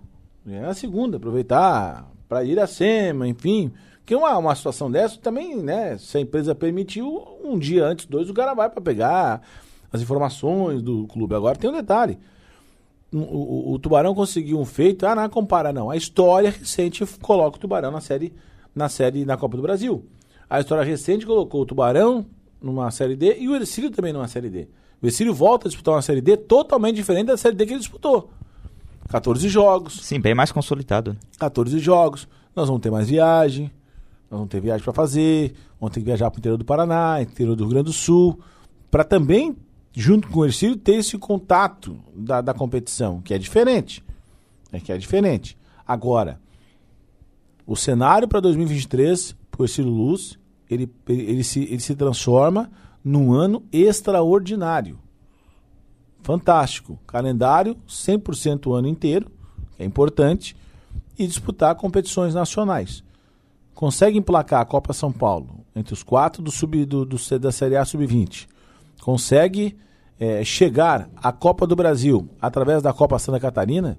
Ia 0.46 0.62
na 0.62 0.74
segunda, 0.74 1.18
aproveitar 1.18 2.10
para 2.28 2.42
ir 2.42 2.58
a 2.58 2.66
SEMA, 2.66 3.28
enfim. 3.28 3.70
Porque 3.98 4.14
uma, 4.14 4.36
uma 4.38 4.54
situação 4.54 4.90
dessa 4.90 5.18
também, 5.18 5.56
né? 5.56 5.98
Se 5.98 6.16
a 6.16 6.20
empresa 6.20 6.54
permitiu, 6.54 7.22
um 7.44 7.58
dia 7.58 7.84
antes, 7.84 8.06
dois, 8.06 8.30
o 8.30 8.34
cara 8.34 8.54
vai 8.54 8.70
para 8.70 8.80
pegar 8.80 9.42
as 9.92 10.00
informações 10.00 10.82
do 10.82 11.06
clube. 11.06 11.34
Agora 11.34 11.58
tem 11.58 11.68
um 11.68 11.74
detalhe 11.74 12.18
o, 13.12 13.72
o, 13.72 13.78
Tubarão 13.78 14.14
conseguiu 14.14 14.58
um 14.58 14.64
feito, 14.64 15.04
ah, 15.06 15.14
não 15.14 15.28
compara 15.28 15.72
não. 15.72 15.90
A 15.90 15.96
história 15.96 16.50
recente 16.50 17.04
coloca 17.20 17.56
o 17.56 17.60
Tubarão 17.60 17.90
na 17.90 18.00
série, 18.00 18.32
na 18.74 18.88
série 18.88 19.24
na 19.24 19.36
Copa 19.36 19.56
do 19.56 19.62
Brasil. 19.62 20.04
A 20.48 20.60
história 20.60 20.84
recente 20.84 21.26
colocou 21.26 21.62
o 21.62 21.66
Tubarão 21.66 22.24
numa 22.60 22.90
série 22.90 23.16
D 23.16 23.36
e 23.38 23.48
o 23.48 23.56
Ercílio 23.56 23.90
também 23.90 24.12
numa 24.12 24.28
série 24.28 24.48
D. 24.48 24.68
O 25.02 25.06
Ercílio 25.06 25.34
volta 25.34 25.66
a 25.66 25.68
disputar 25.68 25.94
uma 25.94 26.02
série 26.02 26.20
D 26.20 26.36
totalmente 26.36 26.96
diferente 26.96 27.26
da 27.26 27.36
série 27.36 27.56
D 27.56 27.66
que 27.66 27.72
ele 27.72 27.80
disputou. 27.80 28.30
14 29.08 29.48
jogos. 29.48 30.00
Sim, 30.04 30.20
bem 30.20 30.34
mais 30.34 30.52
consolidado. 30.52 31.16
14 31.38 31.78
jogos. 31.80 32.28
Nós 32.54 32.68
vamos 32.68 32.80
ter 32.80 32.90
mais 32.90 33.08
viagem. 33.08 33.72
Nós 34.30 34.38
vamos 34.38 34.48
ter 34.48 34.60
viagem 34.60 34.84
para 34.84 34.92
fazer. 34.92 35.54
Vamos 35.80 35.92
ter 35.92 36.00
que 36.00 36.06
viajar 36.06 36.30
para 36.30 36.38
o 36.38 36.40
interior 36.40 36.56
do 36.56 36.64
Paraná, 36.64 37.20
interior 37.20 37.56
do 37.56 37.64
Rio 37.64 37.70
Grande 37.70 37.86
do 37.86 37.92
Sul, 37.92 38.38
para 38.88 39.02
também 39.02 39.56
junto 39.92 40.28
com 40.28 40.40
o 40.40 40.44
Ercílio, 40.44 40.76
ter 40.76 40.96
esse 40.96 41.18
contato 41.18 41.98
da, 42.14 42.40
da 42.40 42.54
competição, 42.54 43.20
que 43.20 43.34
é 43.34 43.38
diferente. 43.38 44.04
É 44.72 44.78
que 44.78 44.92
é 44.92 44.98
diferente. 44.98 45.58
Agora, 45.86 46.40
o 47.66 47.74
cenário 47.74 48.28
para 48.28 48.40
2023, 48.40 49.36
para 49.50 49.62
o 49.62 49.64
Ercílio 49.64 49.90
Luz, 49.90 50.38
ele, 50.68 50.88
ele, 51.08 51.22
ele, 51.22 51.44
se, 51.44 51.64
ele 51.64 51.80
se 51.80 51.94
transforma 51.96 52.70
num 53.04 53.32
ano 53.32 53.64
extraordinário. 53.72 54.98
Fantástico. 56.22 56.98
Calendário 57.06 57.76
100% 57.88 58.66
o 58.66 58.74
ano 58.74 58.86
inteiro, 58.86 59.26
que 59.76 59.82
é 59.82 59.86
importante, 59.86 60.56
e 61.18 61.26
disputar 61.26 61.74
competições 61.74 62.34
nacionais. 62.34 63.02
Consegue 63.74 64.18
emplacar 64.18 64.60
a 64.60 64.64
Copa 64.64 64.92
São 64.92 65.10
Paulo 65.10 65.64
entre 65.74 65.92
os 65.92 66.02
quatro 66.02 66.42
do 66.42 66.50
sub, 66.50 66.84
do, 66.84 67.04
do 67.04 67.16
da 67.38 67.50
Série 67.50 67.76
A 67.76 67.84
Sub-20 67.84 68.46
consegue 69.00 69.76
é, 70.18 70.44
chegar 70.44 71.08
à 71.16 71.32
Copa 71.32 71.66
do 71.66 71.74
Brasil 71.74 72.28
através 72.40 72.82
da 72.82 72.92
Copa 72.92 73.18
Santa 73.18 73.40
Catarina 73.40 73.98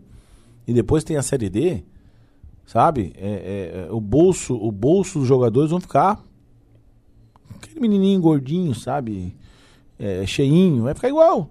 e 0.67 0.73
depois 0.73 1.03
tem 1.03 1.17
a 1.17 1.23
Série 1.23 1.49
D, 1.49 1.83
sabe? 2.65 3.13
É, 3.17 3.27
é, 3.27 3.87
é, 3.87 3.91
o 3.91 3.99
bolso, 3.99 4.55
o 4.55 4.71
bolso 4.71 5.19
dos 5.19 5.27
jogadores 5.27 5.71
vão 5.71 5.81
ficar 5.81 6.23
aquele 7.55 7.79
menininho 7.79 8.21
gordinho, 8.21 8.75
sabe? 8.75 9.35
É, 9.97 10.25
cheinho, 10.25 10.83
vai 10.83 10.93
ficar 10.93 11.09
igual, 11.09 11.49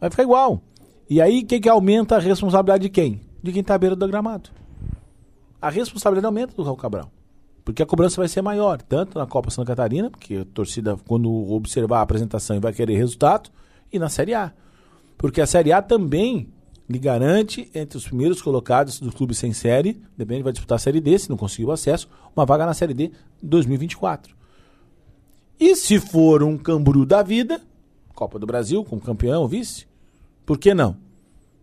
vai 0.00 0.10
ficar 0.10 0.22
igual. 0.22 0.62
E 1.08 1.20
aí 1.20 1.40
o 1.40 1.46
que, 1.46 1.60
que 1.60 1.68
aumenta 1.68 2.16
a 2.16 2.18
responsabilidade 2.18 2.82
de 2.82 2.88
quem? 2.88 3.20
De 3.42 3.52
quem 3.52 3.60
está 3.60 3.74
à 3.74 3.78
beira 3.78 3.96
do 3.96 4.08
gramado. 4.08 4.50
A 5.60 5.70
responsabilidade 5.70 6.26
aumenta 6.26 6.54
do 6.54 6.62
Raul 6.62 6.76
Cabral. 6.76 7.10
Porque 7.64 7.82
a 7.82 7.86
cobrança 7.86 8.20
vai 8.20 8.28
ser 8.28 8.42
maior, 8.42 8.82
tanto 8.82 9.18
na 9.18 9.26
Copa 9.26 9.50
Santa 9.50 9.68
Catarina, 9.68 10.10
porque 10.10 10.36
a 10.36 10.44
torcida, 10.44 10.98
quando 11.08 11.30
observar 11.50 11.98
a 11.98 12.02
apresentação, 12.02 12.60
vai 12.60 12.72
querer 12.72 12.96
resultado, 12.96 13.50
e 13.90 13.98
na 13.98 14.08
Série 14.08 14.34
A. 14.34 14.52
Porque 15.16 15.40
a 15.40 15.46
Série 15.46 15.72
A 15.72 15.80
também 15.80 16.52
lhe 16.88 16.98
garante, 16.98 17.70
entre 17.74 17.96
os 17.96 18.04
primeiros 18.04 18.42
colocados 18.42 19.00
do 19.00 19.10
clube 19.10 19.34
sem 19.34 19.52
série, 19.54 20.02
depende, 20.16 20.42
vai 20.42 20.52
disputar 20.52 20.76
a 20.76 20.78
Série 20.78 21.00
D, 21.00 21.18
se 21.18 21.30
não 21.30 21.36
conseguir 21.36 21.64
o 21.64 21.72
acesso, 21.72 22.08
uma 22.36 22.44
vaga 22.44 22.66
na 22.66 22.74
Série 22.74 22.92
D 22.92 23.10
2024. 23.42 24.36
E 25.58 25.74
se 25.74 25.98
for 25.98 26.42
um 26.42 26.58
camburu 26.58 27.06
da 27.06 27.22
vida, 27.22 27.62
Copa 28.14 28.38
do 28.38 28.46
Brasil, 28.46 28.84
com 28.84 29.00
campeão, 29.00 29.48
vice, 29.48 29.86
por 30.44 30.58
que 30.58 30.74
não? 30.74 30.96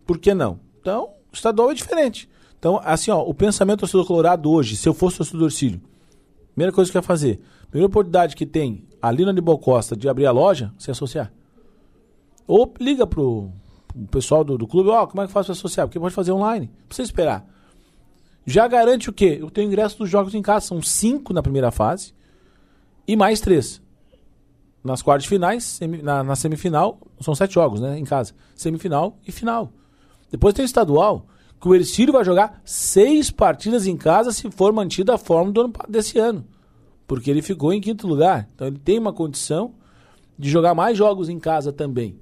Por 0.04 0.18
que 0.18 0.34
não? 0.34 0.58
Então, 0.80 1.10
o 1.32 1.34
estadual 1.34 1.70
é 1.70 1.74
diferente. 1.74 2.28
Então, 2.58 2.80
assim, 2.84 3.10
ó, 3.10 3.22
o 3.22 3.32
pensamento 3.32 3.78
do 3.78 3.80
torcedor 3.80 4.06
colorado 4.06 4.50
hoje, 4.50 4.76
se 4.76 4.88
eu 4.88 4.94
fosse 4.94 5.18
torcedor 5.18 5.50
Cílio, 5.52 5.80
Primeira 6.52 6.72
coisa 6.72 6.90
que 6.90 6.98
quer 6.98 7.04
fazer. 7.04 7.40
Primeira 7.70 7.86
oportunidade 7.86 8.36
que 8.36 8.46
tem 8.46 8.86
ali 9.00 9.24
no 9.24 9.30
Aníbal 9.30 9.58
Costa 9.58 9.96
de 9.96 10.08
abrir 10.08 10.26
a 10.26 10.30
loja, 10.30 10.72
se 10.78 10.90
associar. 10.90 11.32
Ou 12.46 12.72
liga 12.78 13.06
pro, 13.06 13.50
pro 13.88 14.06
pessoal 14.08 14.44
do, 14.44 14.58
do 14.58 14.66
clube, 14.66 14.90
ó, 14.90 15.02
oh, 15.02 15.06
como 15.06 15.22
é 15.22 15.26
que 15.26 15.32
faz 15.32 15.46
para 15.46 15.52
associar? 15.52 15.86
Porque 15.86 15.98
pode 15.98 16.14
fazer 16.14 16.32
online. 16.32 16.70
Precisa 16.86 17.06
esperar. 17.06 17.46
Já 18.44 18.66
garante 18.66 19.08
o 19.08 19.12
quê? 19.12 19.38
Eu 19.40 19.50
tenho 19.50 19.68
ingresso 19.68 19.98
dos 19.98 20.10
jogos 20.10 20.34
em 20.34 20.42
casa. 20.42 20.66
São 20.66 20.82
cinco 20.82 21.32
na 21.32 21.42
primeira 21.42 21.70
fase 21.70 22.12
e 23.06 23.16
mais 23.16 23.40
três. 23.40 23.80
Nas 24.82 25.00
quartas 25.00 25.26
finais, 25.26 25.62
semi, 25.62 26.02
na, 26.02 26.24
na, 26.24 26.34
semifinal, 26.34 26.98
são 27.20 27.34
sete 27.34 27.54
jogos, 27.54 27.80
né? 27.80 27.98
Em 27.98 28.04
casa. 28.04 28.34
Semifinal 28.54 29.16
e 29.26 29.30
final. 29.30 29.72
Depois 30.30 30.54
tem 30.54 30.64
o 30.64 30.66
estadual. 30.66 31.26
Que 31.62 31.68
o 31.68 31.74
Ercílio 31.76 32.12
vai 32.12 32.24
jogar 32.24 32.60
seis 32.64 33.30
partidas 33.30 33.86
em 33.86 33.96
casa 33.96 34.32
se 34.32 34.50
for 34.50 34.72
mantida 34.72 35.14
a 35.14 35.18
forma 35.18 35.52
do 35.52 35.60
ano, 35.60 35.72
desse 35.88 36.18
ano. 36.18 36.44
Porque 37.06 37.30
ele 37.30 37.40
ficou 37.40 37.72
em 37.72 37.80
quinto 37.80 38.08
lugar. 38.08 38.48
Então 38.52 38.66
ele 38.66 38.80
tem 38.80 38.98
uma 38.98 39.12
condição 39.12 39.72
de 40.36 40.50
jogar 40.50 40.74
mais 40.74 40.98
jogos 40.98 41.28
em 41.28 41.38
casa 41.38 41.72
também. 41.72 42.16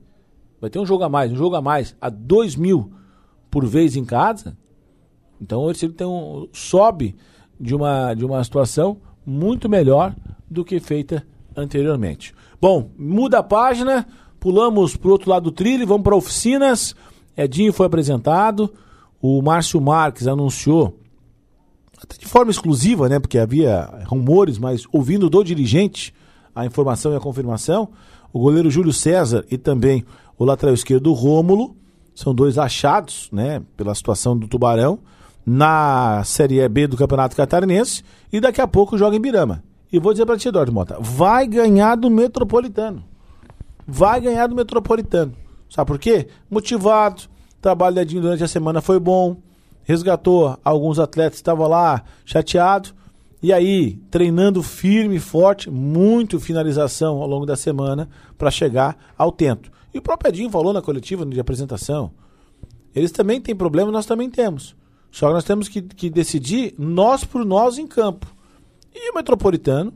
Vai 0.60 0.68
ter 0.68 0.78
um 0.78 0.84
jogo 0.84 1.04
a 1.04 1.08
mais, 1.08 1.32
um 1.32 1.36
jogo 1.36 1.56
a 1.56 1.62
mais, 1.62 1.96
a 1.98 2.10
dois 2.10 2.54
mil 2.54 2.92
por 3.50 3.64
vez 3.64 3.96
em 3.96 4.04
casa. 4.04 4.54
Então 5.40 5.62
o 5.62 5.70
Ercílio 5.70 5.94
tem 5.94 6.06
um, 6.06 6.46
sobe 6.52 7.16
de 7.58 7.74
uma, 7.74 8.12
de 8.12 8.26
uma 8.26 8.44
situação 8.44 8.98
muito 9.24 9.70
melhor 9.70 10.14
do 10.50 10.62
que 10.62 10.78
feita 10.80 11.26
anteriormente. 11.56 12.34
Bom, 12.60 12.90
muda 12.98 13.38
a 13.38 13.42
página, 13.42 14.06
pulamos 14.38 14.98
para 14.98 15.08
o 15.08 15.12
outro 15.12 15.30
lado 15.30 15.44
do 15.44 15.52
trilho, 15.52 15.86
vamos 15.86 16.04
para 16.04 16.14
oficinas. 16.14 16.94
Edinho 17.34 17.72
foi 17.72 17.86
apresentado. 17.86 18.70
O 19.20 19.42
Márcio 19.42 19.80
Marques 19.80 20.26
anunciou, 20.26 20.98
até 22.02 22.16
de 22.16 22.26
forma 22.26 22.50
exclusiva, 22.50 23.08
né? 23.08 23.18
Porque 23.18 23.38
havia 23.38 24.02
rumores, 24.06 24.58
mas 24.58 24.84
ouvindo 24.92 25.28
do 25.28 25.44
dirigente 25.44 26.14
a 26.54 26.64
informação 26.64 27.12
e 27.12 27.16
a 27.16 27.20
confirmação, 27.20 27.88
o 28.32 28.40
goleiro 28.40 28.70
Júlio 28.70 28.92
César 28.92 29.44
e 29.50 29.58
também 29.58 30.04
o 30.38 30.44
lateral 30.44 30.74
esquerdo 30.74 31.12
Rômulo 31.12 31.76
são 32.14 32.34
dois 32.34 32.58
achados, 32.58 33.28
né? 33.32 33.62
Pela 33.76 33.94
situação 33.94 34.36
do 34.36 34.48
Tubarão 34.48 34.98
na 35.44 36.22
Série 36.24 36.66
B 36.68 36.86
do 36.86 36.96
Campeonato 36.96 37.36
Catarinense 37.36 38.04
e 38.32 38.40
daqui 38.40 38.60
a 38.60 38.68
pouco 38.68 38.96
joga 38.96 39.16
em 39.16 39.20
Birama. 39.20 39.62
E 39.92 39.98
vou 39.98 40.12
dizer 40.12 40.24
para 40.24 40.36
ti, 40.36 40.48
Eduardo 40.48 40.72
Mota, 40.72 40.96
vai 41.00 41.46
ganhar 41.46 41.96
do 41.96 42.10
Metropolitano. 42.10 43.02
Vai 43.86 44.20
ganhar 44.20 44.46
do 44.46 44.54
Metropolitano. 44.54 45.32
Sabe 45.68 45.88
por 45.88 45.98
quê? 45.98 46.28
Motivado, 46.48 47.22
trabalho 47.60 47.96
dedinho 47.96 48.22
durante 48.22 48.44
a 48.44 48.48
semana 48.48 48.80
foi 48.80 48.98
bom, 48.98 49.36
resgatou 49.84 50.58
alguns 50.64 50.98
atletas 50.98 51.32
que 51.32 51.42
estavam 51.42 51.68
lá 51.68 52.02
chateados. 52.24 52.94
E 53.42 53.52
aí, 53.52 53.96
treinando 54.10 54.62
firme 54.62 55.18
forte, 55.18 55.70
muito 55.70 56.38
finalização 56.38 57.22
ao 57.22 57.26
longo 57.26 57.46
da 57.46 57.56
semana 57.56 58.08
para 58.36 58.50
chegar 58.50 58.96
ao 59.16 59.32
tento. 59.32 59.70
E 59.94 59.98
o 59.98 60.02
próprio 60.02 60.28
Edinho 60.28 60.50
falou 60.50 60.72
na 60.72 60.82
coletiva 60.82 61.24
de 61.24 61.40
apresentação. 61.40 62.10
Eles 62.94 63.10
também 63.10 63.40
têm 63.40 63.56
problema, 63.56 63.90
nós 63.90 64.04
também 64.04 64.28
temos. 64.28 64.76
Só 65.10 65.28
que 65.28 65.34
nós 65.34 65.44
temos 65.44 65.68
que, 65.68 65.80
que 65.80 66.10
decidir 66.10 66.74
nós 66.78 67.24
por 67.24 67.44
nós 67.44 67.78
em 67.78 67.86
campo. 67.86 68.26
E 68.94 69.10
o 69.10 69.14
Metropolitano 69.14 69.92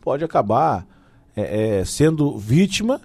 pode 0.00 0.24
acabar 0.24 0.86
é, 1.34 1.78
é, 1.78 1.84
sendo 1.84 2.36
vítima 2.36 3.00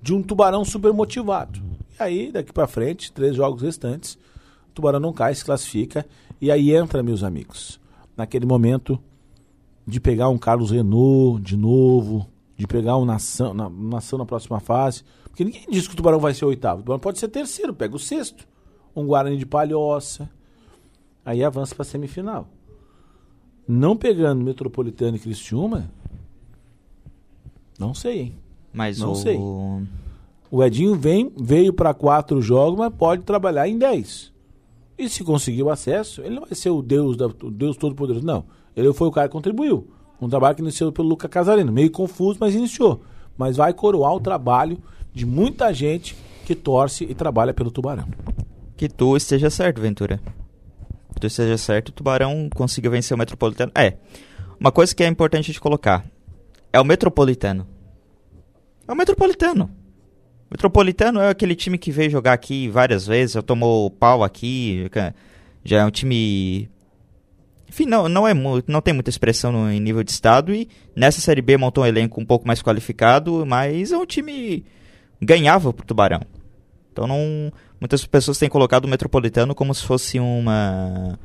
de 0.00 0.14
um 0.14 0.22
tubarão 0.22 0.64
super 0.64 0.92
motivado. 0.92 1.65
E 1.98 2.02
aí, 2.02 2.32
daqui 2.32 2.52
para 2.52 2.66
frente, 2.66 3.12
três 3.12 3.34
jogos 3.34 3.62
restantes, 3.62 4.14
o 4.68 4.72
tubarão 4.74 5.00
não 5.00 5.12
cai, 5.12 5.34
se 5.34 5.44
classifica. 5.44 6.06
E 6.40 6.50
aí 6.50 6.74
entra, 6.74 7.02
meus 7.02 7.22
amigos, 7.22 7.80
naquele 8.16 8.44
momento 8.44 9.00
de 9.86 10.00
pegar 10.00 10.28
um 10.28 10.36
Carlos 10.36 10.70
Renault 10.70 11.42
de 11.42 11.56
novo, 11.56 12.28
de 12.56 12.66
pegar 12.66 12.96
um 12.96 13.04
Nação 13.04 13.54
na, 13.54 13.70
nação 13.70 14.18
na 14.18 14.26
próxima 14.26 14.60
fase. 14.60 15.04
Porque 15.24 15.44
ninguém 15.44 15.66
diz 15.70 15.86
que 15.86 15.94
o 15.94 15.96
Tubarão 15.96 16.18
vai 16.18 16.34
ser 16.34 16.44
oitavo. 16.44 16.80
O 16.80 16.82
Tubarão 16.82 17.00
pode 17.00 17.18
ser 17.18 17.28
terceiro, 17.28 17.72
pega 17.72 17.94
o 17.94 17.98
sexto. 17.98 18.46
Um 18.94 19.06
Guarani 19.06 19.36
de 19.36 19.46
Palhoça. 19.46 20.28
Aí 21.24 21.42
avança 21.42 21.74
para 21.74 21.84
semifinal. 21.84 22.48
Não 23.66 23.96
pegando 23.96 24.44
Metropolitano 24.44 25.16
e 25.16 25.20
Cristiúma, 25.20 25.90
não 27.78 27.92
sei, 27.92 28.20
hein? 28.20 28.34
Mas 28.72 28.98
não 28.98 29.12
o... 29.12 29.16
sei. 29.16 29.38
O 30.56 30.64
Edinho 30.64 30.94
vem, 30.94 31.30
veio 31.36 31.70
para 31.70 31.92
quatro 31.92 32.40
jogos, 32.40 32.78
mas 32.78 32.90
pode 32.94 33.24
trabalhar 33.24 33.68
em 33.68 33.76
dez. 33.76 34.32
E 34.96 35.06
se 35.06 35.22
conseguir 35.22 35.62
o 35.62 35.68
acesso, 35.68 36.22
ele 36.22 36.36
não 36.36 36.46
vai 36.46 36.54
ser 36.54 36.70
o 36.70 36.80
Deus, 36.80 37.14
da, 37.14 37.26
o 37.26 37.50
Deus 37.50 37.76
Todo-Poderoso. 37.76 38.24
Não. 38.24 38.46
Ele 38.74 38.90
foi 38.94 39.06
o 39.06 39.10
cara 39.10 39.28
que 39.28 39.32
contribuiu. 39.32 39.90
Um 40.18 40.30
trabalho 40.30 40.56
que 40.56 40.62
iniciou 40.62 40.90
pelo 40.90 41.08
Luca 41.08 41.28
Casarino. 41.28 41.70
Meio 41.70 41.90
confuso, 41.90 42.38
mas 42.40 42.54
iniciou. 42.54 43.02
Mas 43.36 43.58
vai 43.58 43.74
coroar 43.74 44.14
o 44.14 44.20
trabalho 44.20 44.78
de 45.12 45.26
muita 45.26 45.74
gente 45.74 46.16
que 46.46 46.54
torce 46.54 47.04
e 47.04 47.14
trabalha 47.14 47.52
pelo 47.52 47.70
Tubarão. 47.70 48.08
Que 48.78 48.88
tu 48.88 49.14
esteja 49.14 49.50
certo, 49.50 49.82
Ventura 49.82 50.22
tudo 51.20 51.30
seja 51.30 51.56
certo, 51.56 51.88
o 51.88 51.92
Tubarão 51.92 52.48
consiga 52.54 52.90
vencer 52.90 53.14
o 53.14 53.18
Metropolitano. 53.18 53.72
É, 53.74 53.96
uma 54.60 54.70
coisa 54.70 54.94
que 54.94 55.02
é 55.02 55.06
importante 55.06 55.52
de 55.52 55.60
colocar, 55.60 56.04
é 56.72 56.80
o 56.80 56.84
Metropolitano. 56.84 57.66
É 58.86 58.92
o 58.92 58.96
Metropolitano. 58.96 59.70
O 60.48 60.54
Metropolitano 60.54 61.20
é 61.20 61.28
aquele 61.28 61.56
time 61.56 61.76
que 61.76 61.90
veio 61.90 62.10
jogar 62.10 62.32
aqui 62.32 62.68
várias 62.68 63.06
vezes, 63.06 63.34
já 63.34 63.42
tomou 63.42 63.90
pau 63.90 64.22
aqui, 64.22 64.88
já 65.64 65.80
é 65.80 65.84
um 65.84 65.90
time... 65.90 66.70
Enfim, 67.68 67.84
não, 67.84 68.08
não, 68.08 68.28
é, 68.28 68.32
não 68.66 68.80
tem 68.80 68.94
muita 68.94 69.10
expressão 69.10 69.50
no, 69.50 69.70
em 69.70 69.80
nível 69.80 70.04
de 70.04 70.10
estado 70.12 70.54
e 70.54 70.68
nessa 70.94 71.20
Série 71.20 71.42
B 71.42 71.56
montou 71.56 71.82
um 71.82 71.86
elenco 71.86 72.20
um 72.20 72.24
pouco 72.24 72.46
mais 72.46 72.62
qualificado, 72.62 73.44
mas 73.44 73.90
é 73.90 73.98
um 73.98 74.06
time 74.06 74.64
ganhava 75.20 75.72
pro 75.72 75.84
Tubarão. 75.84 76.20
Então 76.92 77.08
não, 77.08 77.52
muitas 77.80 78.06
pessoas 78.06 78.38
têm 78.38 78.48
colocado 78.48 78.84
o 78.84 78.88
Metropolitano 78.88 79.54
como 79.54 79.74
se 79.74 79.82
fosse 79.82 80.18
uma 80.20 81.18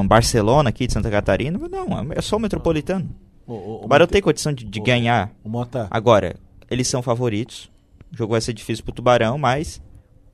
um 0.00 0.06
Barcelona 0.06 0.68
aqui 0.68 0.86
de 0.86 0.92
Santa 0.92 1.10
Catarina, 1.10 1.58
mas 1.58 1.70
não, 1.70 2.12
é 2.12 2.20
só 2.20 2.36
o 2.36 2.40
Metropolitano. 2.40 3.08
O, 3.46 3.52
o, 3.54 3.76
o 3.76 3.78
Tubarão 3.82 4.06
tem 4.06 4.20
condição 4.20 4.52
de, 4.52 4.64
de 4.64 4.80
ganhar. 4.80 5.32
Agora, 5.90 6.36
eles 6.70 6.88
são 6.88 7.00
favoritos. 7.00 7.70
O 8.14 8.16
jogo 8.16 8.32
vai 8.32 8.40
ser 8.40 8.52
difícil 8.52 8.84
pro 8.84 8.94
Tubarão, 8.94 9.36
mas 9.36 9.82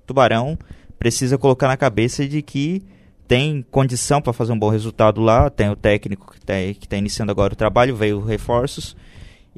o 0.02 0.06
Tubarão 0.06 0.58
precisa 0.98 1.38
colocar 1.38 1.66
na 1.66 1.78
cabeça 1.78 2.28
de 2.28 2.42
que 2.42 2.82
tem 3.26 3.64
condição 3.70 4.20
para 4.20 4.32
fazer 4.34 4.52
um 4.52 4.58
bom 4.58 4.68
resultado 4.68 5.20
lá, 5.20 5.48
tem 5.48 5.70
o 5.70 5.76
técnico 5.76 6.30
que 6.30 6.38
está 6.38 6.54
tá 6.88 6.96
iniciando 6.96 7.32
agora 7.32 7.54
o 7.54 7.56
trabalho, 7.56 7.96
veio 7.96 8.20
reforços 8.20 8.94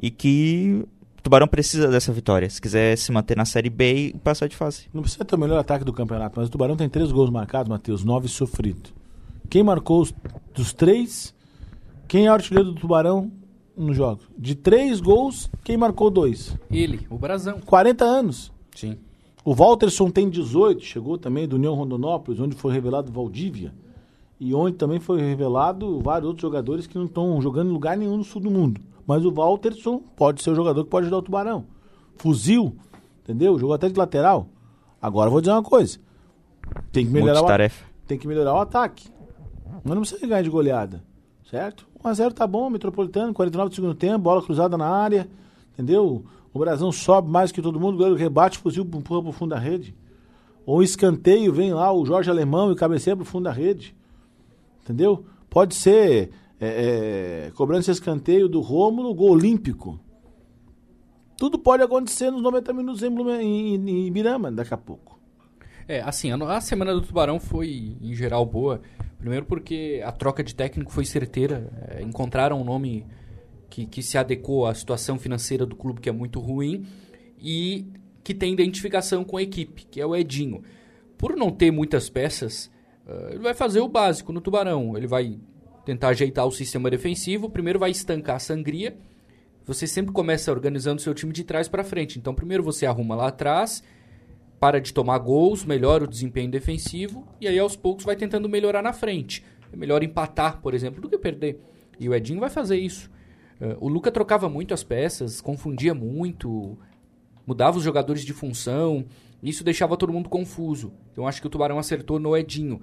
e 0.01 0.09
que 0.09 0.85
Tubarão 1.21 1.47
precisa 1.47 1.89
dessa 1.89 2.13
vitória, 2.13 2.49
se 2.49 2.61
quiser 2.61 2.97
se 2.97 3.11
manter 3.11 3.35
na 3.35 3.45
Série 3.45 3.69
B 3.69 4.07
e 4.07 4.13
passar 4.19 4.47
de 4.47 4.55
fase. 4.55 4.87
Não 4.93 5.01
precisa 5.01 5.25
ter 5.25 5.35
o 5.35 5.39
melhor 5.39 5.59
ataque 5.59 5.83
do 5.83 5.91
campeonato, 5.91 6.39
mas 6.39 6.47
o 6.47 6.51
Tubarão 6.51 6.77
tem 6.77 6.87
três 6.87 7.11
gols 7.11 7.29
marcados, 7.29 7.69
Matheus, 7.69 8.05
nove 8.05 8.29
sofridos. 8.29 8.93
Quem 9.49 9.63
marcou 9.63 10.01
os, 10.01 10.13
dos 10.53 10.71
três? 10.71 11.33
Quem 12.07 12.27
é 12.27 12.31
o 12.31 12.33
artilheiro 12.33 12.71
do 12.71 12.79
Tubarão 12.79 13.31
no 13.75 13.93
jogo? 13.93 14.21
De 14.37 14.55
três 14.55 14.99
gols, 14.99 15.49
quem 15.63 15.77
marcou 15.77 16.09
dois? 16.09 16.57
Ele, 16.71 17.05
o 17.09 17.17
Brasão. 17.17 17.59
40 17.65 18.05
anos. 18.05 18.51
Sim. 18.75 18.97
O 19.45 19.53
Walterson 19.53 20.09
tem 20.09 20.29
18, 20.29 20.81
chegou 20.83 21.17
também 21.17 21.47
do 21.47 21.57
União 21.57 21.73
Rondonópolis, 21.73 22.39
onde 22.39 22.55
foi 22.55 22.71
revelado 22.71 23.11
Valdívia. 23.11 23.73
E 24.39 24.53
onde 24.53 24.77
também 24.77 24.99
foi 24.99 25.21
revelado 25.21 25.99
vários 25.99 26.27
outros 26.27 26.41
jogadores 26.41 26.87
que 26.87 26.97
não 26.97 27.05
estão 27.05 27.41
jogando 27.41 27.69
em 27.69 27.73
lugar 27.73 27.97
nenhum 27.97 28.17
no 28.17 28.23
sul 28.23 28.41
do 28.41 28.49
mundo. 28.49 28.79
Mas 29.05 29.25
o 29.25 29.31
Walterson 29.31 30.01
pode 30.15 30.41
ser 30.41 30.51
o 30.51 30.55
jogador 30.55 30.83
que 30.83 30.89
pode 30.89 31.05
ajudar 31.05 31.17
o 31.17 31.21
Tubarão. 31.21 31.65
Fuzil, 32.15 32.75
entendeu? 33.21 33.59
Jogou 33.59 33.73
até 33.73 33.89
de 33.89 33.97
lateral. 33.97 34.47
Agora 35.01 35.29
vou 35.29 35.41
dizer 35.41 35.51
uma 35.51 35.63
coisa. 35.63 35.99
Tem 36.91 37.05
que 37.05 37.11
melhorar, 37.11 37.43
o, 37.43 37.47
tem 38.07 38.17
que 38.17 38.27
melhorar 38.27 38.53
o 38.53 38.59
ataque. 38.59 39.09
Mas 39.83 39.93
não 39.93 40.01
precisa 40.01 40.25
ganhar 40.25 40.41
de 40.41 40.49
goleada. 40.49 41.03
Certo? 41.53 41.85
1x0 42.03 42.33
tá 42.33 42.47
bom, 42.47 42.67
Metropolitano, 42.67 43.31
49 43.31 43.69
do 43.69 43.75
segundo 43.75 43.93
tempo, 43.93 44.17
bola 44.17 44.41
cruzada 44.41 44.75
na 44.75 44.87
área. 44.87 45.29
Entendeu? 45.71 46.25
O 46.51 46.57
Brasão 46.57 46.91
sobe 46.91 47.29
mais 47.29 47.51
que 47.51 47.61
todo 47.61 47.79
mundo, 47.79 47.93
o 47.93 47.97
goleiro 47.97 48.17
rebate, 48.17 48.57
fuzil, 48.57 48.83
empurra 48.83 49.21
pro 49.21 49.31
fundo 49.31 49.51
da 49.51 49.59
rede. 49.59 49.95
Ou 50.65 50.81
escanteio, 50.81 51.53
vem 51.53 51.71
lá 51.71 51.93
o 51.93 52.03
Jorge 52.07 52.27
Alemão 52.27 52.71
e 52.71 52.75
cabeceia 52.75 53.15
pro 53.15 53.23
fundo 53.23 53.43
da 53.43 53.51
rede. 53.51 53.95
Entendeu? 54.81 55.25
Pode 55.47 55.75
ser 55.75 56.31
é, 56.59 57.45
é, 57.45 57.51
cobrança 57.51 57.91
escanteio 57.91 58.49
do 58.49 58.59
Rômulo, 58.59 59.13
gol 59.13 59.29
olímpico. 59.29 59.99
Tudo 61.37 61.59
pode 61.59 61.83
acontecer 61.83 62.31
nos 62.31 62.41
90 62.41 62.73
minutos 62.73 63.03
em, 63.03 63.13
em, 63.15 63.75
em 63.75 64.07
Ibirama 64.07 64.51
daqui 64.51 64.73
a 64.73 64.77
pouco. 64.77 65.19
É, 65.87 66.01
assim, 66.01 66.31
a, 66.31 66.35
a, 66.35 66.61
semana 66.61 66.93
do 66.93 67.01
Tubarão 67.01 67.39
foi, 67.39 67.97
em 68.01 68.13
geral, 68.13 68.45
boa. 68.45 68.81
Primeiro 69.17 69.45
porque 69.45 70.01
a 70.03 70.11
troca 70.11 70.43
de 70.43 70.55
técnico 70.55 70.91
foi 70.91 71.05
certeira. 71.05 71.71
É, 71.89 72.01
encontraram 72.01 72.59
um 72.59 72.63
nome 72.63 73.05
que, 73.69 73.85
que 73.85 74.03
se 74.03 74.17
adequou 74.17 74.65
à 74.65 74.73
situação 74.73 75.17
financeira 75.17 75.65
do 75.65 75.75
clube, 75.75 76.01
que 76.01 76.09
é 76.09 76.11
muito 76.11 76.39
ruim, 76.39 76.85
e 77.39 77.87
que 78.23 78.33
tem 78.33 78.53
identificação 78.53 79.23
com 79.23 79.37
a 79.37 79.41
equipe, 79.41 79.85
que 79.85 79.99
é 79.99 80.05
o 80.05 80.15
Edinho. 80.15 80.63
Por 81.17 81.35
não 81.35 81.51
ter 81.51 81.71
muitas 81.71 82.09
peças, 82.09 82.71
uh, 83.07 83.29
ele 83.31 83.39
vai 83.39 83.53
fazer 83.53 83.81
o 83.81 83.87
básico 83.87 84.31
no 84.31 84.41
Tubarão. 84.41 84.95
Ele 84.95 85.07
vai 85.07 85.39
tentar 85.85 86.09
ajeitar 86.09 86.45
o 86.45 86.51
sistema 86.51 86.89
defensivo. 86.89 87.49
Primeiro 87.49 87.79
vai 87.79 87.91
estancar 87.91 88.37
a 88.37 88.39
sangria. 88.39 88.95
Você 89.65 89.87
sempre 89.87 90.11
começa 90.11 90.51
organizando 90.51 91.01
seu 91.01 91.13
time 91.13 91.31
de 91.31 91.43
trás 91.43 91.67
para 91.67 91.83
frente. 91.83 92.19
Então, 92.19 92.33
primeiro 92.33 92.63
você 92.63 92.85
arruma 92.85 93.15
lá 93.15 93.27
atrás, 93.27 93.83
para 94.63 94.79
de 94.79 94.93
tomar 94.93 95.17
gols, 95.17 95.65
melhora 95.65 96.05
o 96.05 96.07
desempenho 96.07 96.49
defensivo 96.49 97.27
e 97.41 97.49
aí 97.49 97.59
aos 97.59 97.75
poucos 97.75 98.05
vai 98.05 98.15
tentando 98.15 98.47
melhorar 98.47 98.81
na 98.81 98.93
frente. 98.93 99.43
É 99.73 99.75
melhor 99.75 100.01
empatar, 100.01 100.61
por 100.61 100.73
exemplo, 100.73 101.01
do 101.01 101.09
que 101.09 101.17
perder. 101.17 101.59
E 101.99 102.07
o 102.07 102.15
Edinho 102.15 102.39
vai 102.39 102.49
fazer 102.49 102.77
isso. 102.77 103.11
Uh, 103.59 103.75
o 103.81 103.89
Luca 103.89 104.09
trocava 104.09 104.47
muito 104.47 104.73
as 104.73 104.81
peças, 104.81 105.41
confundia 105.41 105.93
muito, 105.93 106.77
mudava 107.45 107.77
os 107.77 107.83
jogadores 107.83 108.23
de 108.23 108.31
função. 108.31 109.03
Isso 109.43 109.65
deixava 109.65 109.97
todo 109.97 110.13
mundo 110.13 110.29
confuso. 110.29 110.93
Então 111.11 111.27
acho 111.27 111.41
que 111.41 111.47
o 111.47 111.49
Tubarão 111.49 111.77
acertou 111.77 112.17
no 112.17 112.37
Edinho 112.37 112.79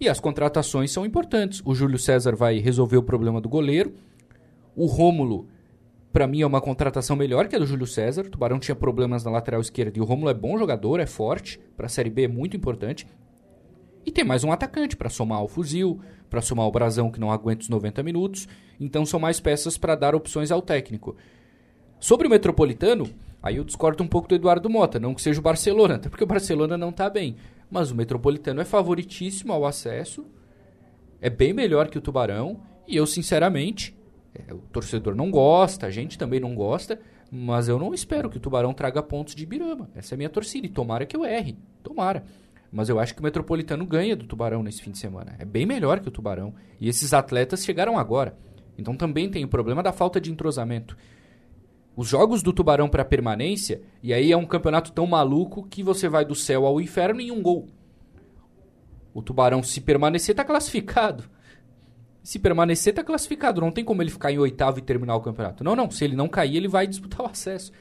E 0.00 0.08
as 0.08 0.18
contratações 0.18 0.90
são 0.90 1.04
importantes. 1.04 1.60
O 1.62 1.74
Júlio 1.74 1.98
César 1.98 2.34
vai 2.34 2.58
resolver 2.58 2.96
o 2.96 3.02
problema 3.02 3.38
do 3.38 3.50
goleiro. 3.50 3.92
O 4.74 4.86
Rômulo, 4.86 5.46
para 6.12 6.26
mim, 6.26 6.40
é 6.40 6.46
uma 6.46 6.60
contratação 6.60 7.14
melhor 7.16 7.48
que 7.48 7.56
a 7.56 7.58
do 7.58 7.66
Júlio 7.66 7.86
César. 7.86 8.22
O 8.22 8.30
Tubarão 8.30 8.58
tinha 8.58 8.74
problemas 8.74 9.24
na 9.24 9.30
lateral 9.30 9.60
esquerda 9.60 9.98
e 9.98 10.00
o 10.00 10.04
Rômulo 10.04 10.30
é 10.30 10.34
bom 10.34 10.58
jogador, 10.58 11.00
é 11.00 11.06
forte. 11.06 11.60
Para 11.76 11.86
a 11.86 11.88
Série 11.88 12.10
B 12.10 12.24
é 12.24 12.28
muito 12.28 12.56
importante. 12.56 13.06
E 14.06 14.10
tem 14.10 14.24
mais 14.24 14.42
um 14.42 14.50
atacante 14.50 14.96
para 14.96 15.10
somar 15.10 15.42
o 15.42 15.48
fuzil, 15.48 16.00
para 16.30 16.40
somar 16.40 16.66
o 16.66 16.72
brasão 16.72 17.10
que 17.10 17.20
não 17.20 17.30
aguenta 17.30 17.62
os 17.62 17.68
90 17.68 18.02
minutos. 18.02 18.48
Então 18.80 19.04
são 19.04 19.20
mais 19.20 19.38
peças 19.38 19.76
para 19.76 19.94
dar 19.94 20.14
opções 20.14 20.50
ao 20.50 20.62
técnico. 20.62 21.14
Sobre 22.00 22.26
o 22.26 22.30
Metropolitano, 22.30 23.10
aí 23.42 23.56
eu 23.56 23.64
discordo 23.64 24.02
um 24.02 24.08
pouco 24.08 24.28
do 24.28 24.34
Eduardo 24.34 24.70
Mota, 24.70 24.98
não 24.98 25.14
que 25.14 25.20
seja 25.20 25.40
o 25.40 25.42
Barcelona, 25.42 25.96
até 25.96 26.08
porque 26.08 26.24
o 26.24 26.28
Barcelona 26.28 26.78
não 26.78 26.90
está 26.90 27.10
bem. 27.10 27.36
Mas 27.70 27.90
o 27.90 27.94
Metropolitano 27.94 28.60
é 28.60 28.64
favoritíssimo 28.64 29.52
ao 29.52 29.66
acesso, 29.66 30.24
é 31.20 31.28
bem 31.28 31.52
melhor 31.52 31.88
que 31.88 31.98
o 31.98 32.00
Tubarão, 32.00 32.62
e 32.86 32.96
eu, 32.96 33.04
sinceramente, 33.04 33.97
é, 34.46 34.54
o 34.54 34.58
torcedor 34.58 35.14
não 35.14 35.30
gosta, 35.30 35.86
a 35.86 35.90
gente 35.90 36.18
também 36.18 36.38
não 36.38 36.54
gosta, 36.54 37.00
mas 37.30 37.68
eu 37.68 37.78
não 37.78 37.92
espero 37.92 38.30
que 38.30 38.36
o 38.36 38.40
Tubarão 38.40 38.72
traga 38.72 39.02
pontos 39.02 39.34
de 39.34 39.42
Ibirama. 39.42 39.90
Essa 39.94 40.14
é 40.14 40.16
a 40.16 40.18
minha 40.18 40.30
torcida, 40.30 40.66
e 40.66 40.70
tomara 40.70 41.06
que 41.06 41.16
eu 41.16 41.24
erre, 41.24 41.56
tomara. 41.82 42.24
Mas 42.70 42.88
eu 42.88 43.00
acho 43.00 43.14
que 43.14 43.20
o 43.20 43.24
Metropolitano 43.24 43.84
ganha 43.86 44.14
do 44.14 44.26
Tubarão 44.26 44.62
nesse 44.62 44.82
fim 44.82 44.90
de 44.90 44.98
semana. 44.98 45.34
É 45.38 45.44
bem 45.44 45.64
melhor 45.64 46.00
que 46.00 46.08
o 46.08 46.12
Tubarão. 46.12 46.54
E 46.78 46.88
esses 46.88 47.14
atletas 47.14 47.64
chegaram 47.64 47.98
agora. 47.98 48.36
Então 48.76 48.94
também 48.94 49.30
tem 49.30 49.44
o 49.44 49.48
problema 49.48 49.82
da 49.82 49.92
falta 49.92 50.20
de 50.20 50.30
entrosamento. 50.30 50.96
Os 51.96 52.06
jogos 52.06 52.42
do 52.42 52.52
Tubarão 52.52 52.88
para 52.88 53.04
permanência, 53.04 53.82
e 54.02 54.12
aí 54.12 54.30
é 54.30 54.36
um 54.36 54.46
campeonato 54.46 54.92
tão 54.92 55.06
maluco 55.06 55.66
que 55.66 55.82
você 55.82 56.08
vai 56.08 56.24
do 56.24 56.34
céu 56.34 56.64
ao 56.64 56.80
inferno 56.80 57.20
em 57.20 57.32
um 57.32 57.42
gol. 57.42 57.66
O 59.12 59.22
Tubarão, 59.22 59.62
se 59.62 59.80
permanecer, 59.80 60.32
está 60.32 60.44
classificado. 60.44 61.24
Se 62.28 62.38
permanecer, 62.38 62.92
está 62.92 63.02
classificado. 63.02 63.58
Não 63.58 63.70
tem 63.70 63.82
como 63.82 64.02
ele 64.02 64.10
ficar 64.10 64.30
em 64.30 64.36
oitavo 64.36 64.78
e 64.78 64.82
terminar 64.82 65.16
o 65.16 65.20
campeonato. 65.22 65.64
Não, 65.64 65.74
não. 65.74 65.90
Se 65.90 66.04
ele 66.04 66.14
não 66.14 66.28
cair, 66.28 66.56
ele 66.56 66.68
vai 66.68 66.86
disputar 66.86 67.22
o 67.22 67.30
acesso. 67.30 67.72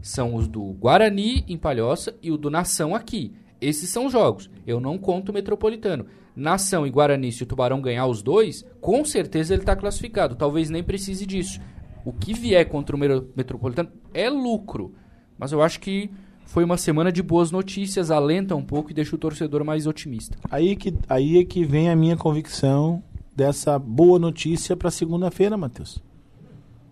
São 0.00 0.36
os 0.36 0.46
do 0.46 0.62
Guarani 0.74 1.44
em 1.48 1.58
Palhoça 1.58 2.16
e 2.22 2.30
o 2.30 2.36
do 2.36 2.48
Nação 2.48 2.94
aqui. 2.94 3.34
Esses 3.60 3.90
são 3.90 4.06
os 4.06 4.12
jogos. 4.12 4.48
Eu 4.64 4.78
não 4.78 4.98
conto 4.98 5.30
o 5.30 5.34
Metropolitano. 5.34 6.06
Nação 6.36 6.86
e 6.86 6.90
Guarani, 6.90 7.32
se 7.32 7.42
o 7.42 7.46
Tubarão 7.46 7.80
ganhar 7.80 8.06
os 8.06 8.22
dois, 8.22 8.64
com 8.80 9.04
certeza 9.04 9.52
ele 9.52 9.62
está 9.62 9.74
classificado. 9.74 10.36
Talvez 10.36 10.70
nem 10.70 10.84
precise 10.84 11.26
disso. 11.26 11.60
O 12.04 12.12
que 12.12 12.32
vier 12.32 12.68
contra 12.68 12.94
o 12.94 12.98
Metropolitano 13.00 13.90
é 14.14 14.30
lucro. 14.30 14.94
Mas 15.36 15.50
eu 15.50 15.60
acho 15.60 15.80
que 15.80 16.08
foi 16.48 16.64
uma 16.64 16.78
semana 16.78 17.12
de 17.12 17.22
boas 17.22 17.50
notícias, 17.50 18.10
alenta 18.10 18.56
um 18.56 18.64
pouco 18.64 18.90
e 18.92 18.94
deixa 18.94 19.14
o 19.14 19.18
torcedor 19.18 19.64
mais 19.64 19.86
otimista. 19.88 20.38
Aí, 20.50 20.76
que, 20.76 20.94
aí 21.08 21.38
é 21.38 21.44
que 21.44 21.62
vem 21.64 21.90
a 21.90 21.96
minha 21.96 22.16
convicção 22.16 23.02
dessa 23.38 23.78
boa 23.78 24.18
notícia 24.18 24.76
para 24.76 24.90
segunda-feira, 24.90 25.56
Matheus. 25.56 26.02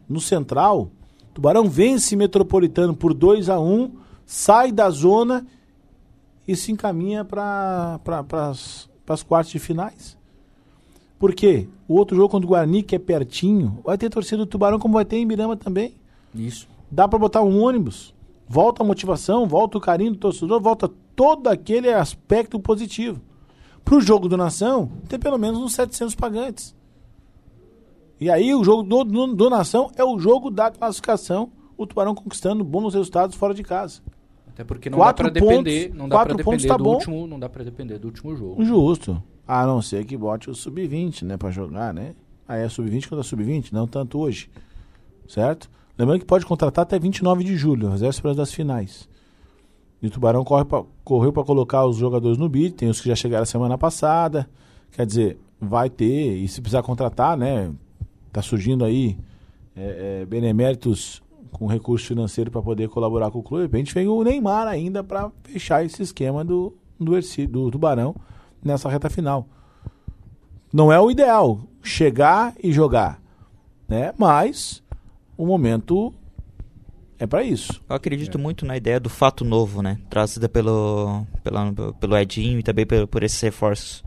No 0.09 0.21
Central, 0.21 0.93
Tubarão 1.35 1.69
vence 1.69 2.15
Metropolitano 2.15 2.95
por 2.95 3.13
2 3.13 3.49
a 3.49 3.59
1 3.59 3.91
sai 4.25 4.71
da 4.71 4.89
zona 4.89 5.45
e 6.47 6.55
se 6.55 6.71
encaminha 6.71 7.25
para 7.25 7.99
pra, 8.05 8.51
as 8.51 9.23
quartas 9.25 9.51
de 9.51 9.59
finais. 9.59 10.17
Por 11.19 11.35
quê? 11.35 11.67
O 11.89 11.95
outro 11.95 12.17
jogo 12.17 12.29
contra 12.29 12.47
o 12.47 12.51
Guarani, 12.51 12.85
que 12.85 12.95
é 12.95 12.99
pertinho, 13.01 13.81
vai 13.85 13.99
ter 13.99 14.09
torcida 14.09 14.39
do 14.39 14.47
Tubarão, 14.47 14.79
como 14.79 14.95
vai 14.95 15.05
ter 15.05 15.17
em 15.17 15.27
Mirama 15.27 15.57
também. 15.57 15.95
Isso. 16.33 16.69
Dá 16.89 17.09
para 17.09 17.19
botar 17.19 17.43
um 17.43 17.61
ônibus. 17.61 18.15
Volta 18.49 18.85
a 18.85 18.87
motivação, 18.87 19.49
volta 19.49 19.79
o 19.79 19.81
carinho 19.81 20.13
do 20.13 20.19
torcedor, 20.19 20.61
volta 20.61 20.89
todo 21.17 21.49
aquele 21.49 21.93
aspecto 21.93 22.61
positivo. 22.61 23.21
Para 23.87 23.99
o 23.99 24.01
jogo 24.01 24.29
do 24.29 24.37
Nação, 24.37 24.91
tem 25.09 25.17
pelo 25.17 25.39
menos 25.39 25.61
uns 25.61 25.73
700 25.75 26.17
pagantes. 26.17 26.75
E 28.21 28.29
aí 28.29 28.53
o 28.53 28.65
jogo 28.65 28.83
do, 28.83 29.05
do, 29.05 29.27
do 29.33 29.49
Nação 29.49 29.93
é 29.95 30.03
o 30.03 30.19
jogo 30.19 30.51
da 30.51 30.73
classificação, 30.73 31.53
o 31.77 31.87
Tubarão 31.87 32.13
conquistando 32.13 32.65
bons 32.65 32.95
resultados 32.95 33.37
fora 33.37 33.55
de 33.55 33.63
casa. 33.63 34.01
Até 34.49 34.65
porque 34.65 34.91
não 34.91 34.99
quatro 34.99 35.31
dá 35.31 35.41
para 35.41 35.47
depender, 35.47 35.95
não 35.95 36.09
dá 36.09 36.25
para 36.25 36.35
depender 36.35 36.67
tá 36.67 36.77
do 36.77 36.83
bom. 36.83 36.95
último, 36.95 37.27
não 37.29 37.39
dá 37.39 37.49
para 37.49 37.63
depender 37.63 37.97
do 38.01 38.09
último 38.09 38.35
jogo. 38.35 38.65
Justo. 38.65 39.23
A 39.47 39.65
não 39.65 39.81
ser 39.81 40.05
que 40.05 40.17
bote 40.17 40.51
o 40.51 40.55
sub-20, 40.55 41.23
né, 41.23 41.37
para 41.37 41.53
jogar, 41.53 41.95
né? 41.95 42.17
Aí 42.49 42.63
é 42.63 42.69
sub-20 42.69 43.09
contra 43.09 43.23
sub-20, 43.23 43.71
não 43.71 43.87
tanto 43.87 44.19
hoje. 44.19 44.51
Certo? 45.29 45.71
Lembrando 45.97 46.19
que 46.19 46.27
pode 46.27 46.45
contratar 46.45 46.83
até 46.83 46.99
29 46.99 47.45
de 47.45 47.57
julho, 47.57 47.93
as 47.93 48.01
vésperas 48.01 48.37
das 48.37 48.53
finais. 48.53 49.09
E 50.03 50.07
o 50.07 50.11
Tubarão 50.11 50.45
corre 50.45 50.65
pra, 50.65 50.85
correu 51.05 51.33
para 51.33 51.45
colocar 51.45 51.87
os 51.87 51.97
jogadores 51.97 52.39
no 52.39 52.49
bid, 52.49 52.75
tem 52.75 52.89
os 52.89 53.01
que 53.01 53.09
já 53.09 53.15
chegaram 53.15 53.47
semana 53.47 53.79
passada. 53.79 54.49
Quer 54.93 55.07
dizer, 55.07 55.39
vai 55.61 55.89
ter, 55.89 56.37
e 56.37 56.47
se 56.49 56.61
precisar 56.61 56.83
contratar, 56.83 57.37
né? 57.37 57.73
Tá 58.33 58.43
surgindo 58.43 58.85
aí 58.85 59.17
é, 59.75 60.21
é, 60.23 60.27
beneméritos 60.27 61.23
com 61.51 61.67
recurso 61.67 62.07
financeiro 62.07 62.51
para 62.51 62.61
poder 62.61 62.89
colaborar 62.89 63.31
com 63.31 63.39
o 63.39 63.43
clube. 63.43 63.67
De 63.67 63.73
repente 63.73 63.95
vem 63.95 64.07
o 64.07 64.23
Neymar 64.23 64.67
ainda 64.67 65.03
para 65.03 65.31
fechar 65.45 65.85
esse 65.85 66.03
esquema 66.03 66.45
do, 66.45 66.75
do, 66.99 67.13
do 67.49 67.71
Tubarão 67.71 68.15
nessa 68.63 68.89
reta 68.89 69.09
final. 69.09 69.47
Não 70.73 70.93
é 70.93 71.01
o 71.01 71.11
ideal 71.11 71.61
chegar 71.83 72.55
e 72.63 72.73
jogar, 72.73 73.23
né? 73.89 74.13
Mas 74.19 74.83
o 75.37 75.47
momento 75.47 76.13
é 77.19 77.27
para 77.27 77.43
isso. 77.43 77.83
Eu 77.89 77.97
acredito 77.97 78.39
é. 78.39 78.41
muito 78.41 78.67
na 78.67 78.77
ideia 78.77 79.01
do 79.01 79.09
fato 79.09 79.45
novo, 79.45 79.83
né? 79.83 79.99
Trazida 80.11 80.49
pelo, 80.49 81.27
pelo, 81.43 81.95
pelo 81.95 82.17
Edinho 82.17 82.59
e 82.59 82.63
também 82.63 82.87
por, 82.87 83.07
por 83.07 83.23
esses 83.23 83.41
reforços. 83.41 84.05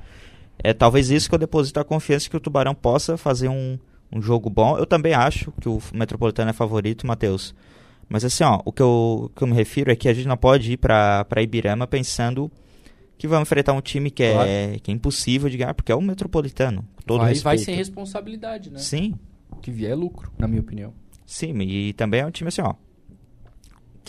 É 0.62 0.74
talvez 0.74 1.10
isso 1.10 1.30
que 1.30 1.36
eu 1.36 1.40
deposito 1.40 1.80
a 1.80 1.84
confiança 1.84 2.30
que 2.30 2.38
o 2.38 2.40
Tubarão 2.40 2.76
possa 2.76 3.18
fazer 3.18 3.48
um, 3.48 3.80
um 4.12 4.22
jogo 4.22 4.50
bom. 4.50 4.78
Eu 4.78 4.86
também 4.86 5.14
acho 5.14 5.52
que 5.60 5.70
o 5.70 5.82
Metropolitano 5.94 6.50
é 6.50 6.54
favorito, 6.54 7.08
Matheus. 7.08 7.56
Mas 8.08 8.26
assim, 8.26 8.44
ó, 8.44 8.62
o 8.66 8.72
que 8.72 8.82
eu, 8.82 9.32
que 9.36 9.44
eu 9.44 9.48
me 9.48 9.54
refiro 9.54 9.92
é 9.92 9.96
que 9.96 10.10
a 10.10 10.14
gente 10.14 10.28
não 10.28 10.38
pode 10.38 10.74
ir 10.74 10.78
para 10.78 11.26
Ibirama 11.38 11.88
pensando 11.88 12.52
que 13.18 13.28
vamos 13.28 13.48
enfrentar 13.48 13.74
um 13.74 13.82
time 13.82 14.10
que 14.10 14.24
é, 14.24 14.34
claro. 14.34 14.80
que 14.82 14.92
é 14.92 14.94
impossível 14.94 15.50
de 15.50 15.58
ganhar, 15.58 15.74
porque 15.74 15.92
é 15.92 15.96
o 15.96 16.02
Metropolitano. 16.02 16.88
Todo 17.06 17.22
vai, 17.22 17.34
vai 17.36 17.58
sem 17.58 17.76
responsabilidade, 17.76 18.72
né? 18.72 18.80
Sim. 18.80 19.14
O 19.52 19.58
que 19.58 19.70
vier 19.72 19.92
é 19.92 19.96
lucro, 19.96 20.32
na 20.38 20.48
minha 20.48 20.62
opinião. 20.62 20.94
Sim, 21.26 21.60
e 21.62 21.94
também 21.94 22.22
é 22.22 22.26
um 22.26 22.32
time 22.32 22.48
assim, 22.48 22.62
ó. 22.62 22.74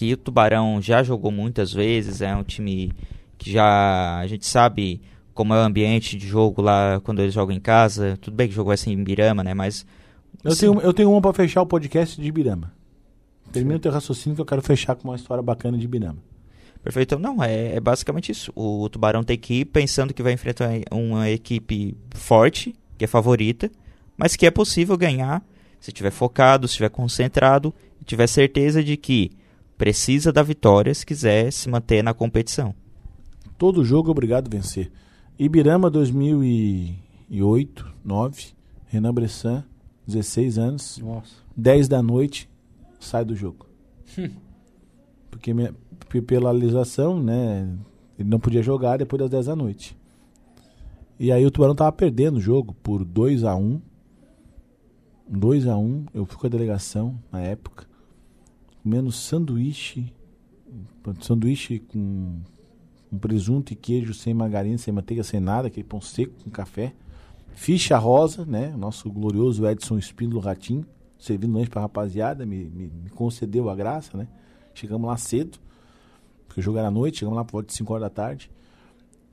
Que 0.01 0.15
o 0.15 0.17
Tubarão 0.17 0.81
já 0.81 1.03
jogou 1.03 1.31
muitas 1.31 1.75
vezes, 1.75 2.23
é 2.23 2.35
um 2.35 2.43
time 2.43 2.91
que 3.37 3.53
já 3.53 4.19
a 4.19 4.27
gente 4.27 4.47
sabe 4.47 5.03
como 5.35 5.53
é 5.53 5.59
o 5.59 5.63
ambiente 5.63 6.17
de 6.17 6.27
jogo 6.27 6.63
lá 6.63 7.03
quando 7.05 7.21
eles 7.21 7.35
jogam 7.35 7.55
em 7.55 7.61
casa. 7.61 8.17
Tudo 8.19 8.35
bem 8.35 8.49
que 8.49 8.55
jogou 8.55 8.73
assim 8.73 8.93
em 8.95 8.99
Ibirama, 8.99 9.45
né? 9.45 9.53
Mas. 9.53 9.85
Eu, 10.43 10.57
tenho, 10.57 10.81
eu 10.81 10.95
tenho 10.95 11.13
uma 11.13 11.21
para 11.21 11.35
fechar 11.35 11.61
o 11.61 11.67
podcast 11.67 12.19
de 12.19 12.27
Ibirama. 12.27 12.73
Termina 13.53 13.77
o 13.77 13.79
teu 13.79 13.93
raciocínio 13.93 14.35
que 14.37 14.41
eu 14.41 14.47
quero 14.47 14.63
fechar 14.63 14.95
com 14.95 15.07
uma 15.07 15.17
história 15.17 15.43
bacana 15.43 15.77
de 15.77 15.85
Ibirama. 15.85 16.17
Perfeito. 16.83 17.19
Não, 17.19 17.45
é, 17.45 17.77
é, 17.77 17.79
basicamente 17.79 18.33
isso. 18.33 18.51
O, 18.57 18.85
o 18.85 18.89
Tubarão 18.89 19.23
tem 19.23 19.37
que 19.37 19.61
ir 19.61 19.65
pensando 19.67 20.15
que 20.15 20.23
vai 20.23 20.33
enfrentar 20.33 20.71
uma 20.91 21.29
equipe 21.29 21.95
forte, 22.15 22.75
que 22.97 23.05
é 23.05 23.07
favorita, 23.07 23.71
mas 24.17 24.35
que 24.35 24.47
é 24.47 24.51
possível 24.51 24.97
ganhar 24.97 25.45
se 25.79 25.91
estiver 25.91 26.11
focado, 26.11 26.67
se 26.67 26.73
estiver 26.73 26.89
concentrado 26.89 27.75
e 28.01 28.05
tiver 28.07 28.29
certeza 28.29 28.83
de 28.83 28.97
que 28.97 29.39
precisa 29.81 30.31
da 30.31 30.43
vitória 30.43 30.93
se 30.93 31.07
quiser 31.07 31.51
se 31.51 31.67
manter 31.67 32.05
na 32.05 32.13
competição. 32.13 32.75
Todo 33.57 33.83
jogo 33.83 34.09
é 34.09 34.11
obrigado 34.11 34.47
a 34.47 34.51
vencer. 34.51 34.93
Ibirama 35.39 35.89
2008, 35.89 37.91
9, 38.05 38.49
Renan 38.89 39.15
Bressan, 39.15 39.65
16 40.07 40.59
anos. 40.59 40.99
Nossa. 40.99 41.35
10 41.57 41.89
da 41.89 42.03
noite, 42.03 42.47
sai 42.99 43.25
do 43.25 43.35
jogo. 43.35 43.65
Porque 45.31 45.55
minha, 45.55 45.75
pela 46.27 46.51
legislação, 46.51 47.19
né, 47.19 47.67
ele 48.19 48.29
não 48.29 48.39
podia 48.39 48.63
jogar 48.63 48.99
depois 48.99 49.19
das 49.19 49.31
10 49.31 49.47
da 49.47 49.57
noite. 49.57 49.97
E 51.19 51.33
aí 51.33 51.47
o 51.47 51.51
Tubarão 51.51 51.75
tava 51.75 51.93
perdendo 51.93 52.37
o 52.37 52.41
jogo 52.41 52.77
por 52.83 53.03
2 53.03 53.45
a 53.45 53.57
1 53.57 53.81
2 55.27 55.69
a 55.69 55.79
1 55.79 56.07
eu 56.13 56.27
fui 56.27 56.37
com 56.37 56.47
a 56.47 56.51
delegação 56.51 57.19
na 57.33 57.41
época, 57.41 57.87
comendo 58.83 59.13
sanduíche, 59.13 60.13
sanduíche 61.21 61.79
com 61.79 62.41
um 63.13 63.19
presunto 63.19 63.73
e 63.73 63.77
queijo 63.77 64.15
sem 64.15 64.33
margarina, 64.33 64.79
sem 64.79 64.93
manteiga, 64.93 65.23
sem 65.23 65.41
nada, 65.41 65.69
aquele 65.69 65.85
pão 65.85 66.01
seco 66.01 66.33
com 66.43 66.51
café. 66.51 66.93
Ficha 67.53 67.99
rosa, 67.99 68.45
né? 68.45 68.75
Nosso 68.77 69.11
glorioso 69.11 69.67
Edson 69.67 69.99
Espíndola 69.99 70.43
Ratinho, 70.43 70.87
servindo 71.19 71.55
lanche 71.55 71.69
pra 71.69 71.83
rapaziada, 71.83 72.47
me, 72.47 72.65
me, 72.65 72.87
me, 72.89 73.11
concedeu 73.11 73.69
a 73.69 73.75
graça, 73.75 74.17
né? 74.17 74.29
Chegamos 74.73 75.09
lá 75.09 75.17
cedo, 75.17 75.59
porque 76.47 76.61
o 76.61 76.63
jogo 76.63 76.79
era 76.79 76.89
à 76.89 76.91
noite, 76.91 77.19
chegamos 77.19 77.37
lá 77.37 77.45
por 77.45 77.53
volta 77.53 77.69
de 77.69 77.75
5 77.75 77.93
horas 77.93 78.03
da 78.05 78.11
tarde. 78.11 78.51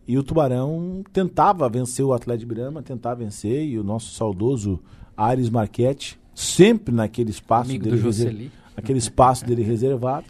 E 0.07 0.17
o 0.17 0.23
Tubarão 0.23 1.03
tentava 1.13 1.69
vencer 1.69 2.03
o 2.03 2.13
Atlético 2.13 2.49
de 2.49 2.55
Brama, 2.55 2.81
tentava 2.81 3.15
vencer, 3.15 3.65
e 3.65 3.77
o 3.77 3.83
nosso 3.83 4.13
saudoso 4.13 4.79
Ares 5.15 5.49
Marchetti, 5.49 6.19
sempre 6.33 6.93
naquele 6.93 7.29
espaço 7.29 7.69
Amigo 7.69 7.83
dele, 7.83 8.01
reserv... 8.01 8.51
aquele 8.77 8.99
espaço 8.99 9.43
dele 9.43 9.63
reservado. 9.63 10.27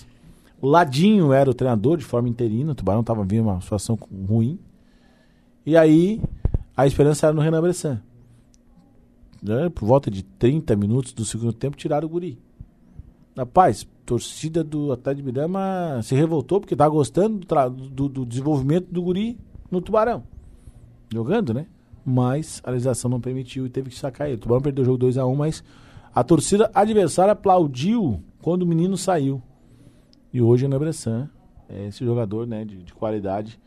Ladinho 0.63 1.33
era 1.33 1.49
o 1.49 1.53
treinador 1.53 1.97
de 1.97 2.05
forma 2.05 2.29
interina, 2.29 2.71
o 2.71 2.75
Tubarão 2.75 3.01
estava 3.01 3.23
vendo 3.23 3.43
uma 3.43 3.61
situação 3.61 3.99
ruim. 4.27 4.57
E 5.65 5.75
aí 5.77 6.21
a 6.75 6.87
esperança 6.87 7.27
era 7.27 7.35
no 7.35 7.41
Renan 7.41 7.61
Bressan. 7.61 8.01
Né? 9.43 9.69
Por 9.69 9.85
volta 9.85 10.09
de 10.09 10.23
30 10.23 10.75
minutos 10.75 11.13
do 11.13 11.25
segundo 11.25 11.53
tempo, 11.53 11.77
tiraram 11.77 12.07
o 12.07 12.09
guri. 12.09 12.39
Rapaz, 13.37 13.85
torcida 14.03 14.63
do 14.63 14.91
Atlético 14.91 15.27
de 15.27 15.33
Mirama 15.33 15.99
se 16.01 16.15
revoltou 16.15 16.59
porque 16.59 16.75
tá 16.75 16.87
gostando 16.89 17.45
do, 17.45 17.89
do, 17.89 18.09
do, 18.09 18.25
desenvolvimento 18.25 18.87
do 18.91 19.01
guri 19.01 19.37
no 19.69 19.79
Tubarão. 19.79 20.23
Jogando, 21.13 21.53
né? 21.53 21.67
Mas 22.03 22.61
a 22.63 22.71
legislação 22.71 23.11
não 23.11 23.21
permitiu 23.21 23.65
e 23.65 23.69
teve 23.69 23.89
que 23.89 23.99
sacar 23.99 24.27
ele. 24.27 24.37
O 24.37 24.39
Tubarão 24.39 24.61
perdeu 24.61 24.81
o 24.81 24.85
jogo 24.85 25.05
2x1, 25.05 25.35
mas 25.35 25.63
a 26.15 26.23
torcida 26.23 26.71
adversária 26.73 27.33
aplaudiu 27.33 28.23
quando 28.47 28.61
o 28.61 28.65
menino 28.65 28.95
saiu. 28.95 29.41
E 30.31 30.41
hoje 30.41 30.65
o 30.65 30.69
Nebressan 30.69 31.29
é 31.67 31.87
esse 31.87 32.05
jogador 32.05 32.47
né, 32.47 32.63
de, 32.63 32.77
de 32.77 32.93
qualidade 32.93 33.59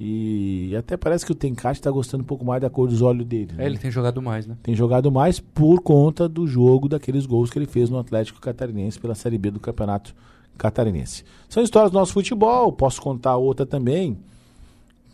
e 0.00 0.74
até 0.76 0.96
parece 0.96 1.24
que 1.24 1.30
o 1.30 1.34
Tencate 1.34 1.78
está 1.78 1.92
gostando 1.92 2.24
um 2.24 2.26
pouco 2.26 2.44
mais 2.44 2.60
da 2.60 2.68
cor 2.68 2.88
dos 2.88 3.02
olhos 3.02 3.24
dele. 3.24 3.54
É, 3.56 3.66
ele 3.66 3.78
tem 3.78 3.88
jogado 3.88 4.20
mais, 4.20 4.48
né? 4.48 4.56
Tem 4.64 4.74
jogado 4.74 5.12
mais 5.12 5.38
por 5.38 5.80
conta 5.80 6.28
do 6.28 6.44
jogo, 6.44 6.88
daqueles 6.88 7.24
gols 7.24 7.50
que 7.50 7.58
ele 7.60 7.66
fez 7.66 7.88
no 7.88 8.00
Atlético 8.00 8.40
Catarinense 8.40 8.98
pela 8.98 9.14
Série 9.14 9.38
B 9.38 9.48
do 9.52 9.60
Campeonato 9.60 10.12
Catarinense. 10.58 11.22
São 11.48 11.62
histórias 11.62 11.92
do 11.92 11.94
nosso 11.96 12.12
futebol, 12.12 12.72
posso 12.72 13.00
contar 13.00 13.36
outra 13.36 13.64
também. 13.64 14.18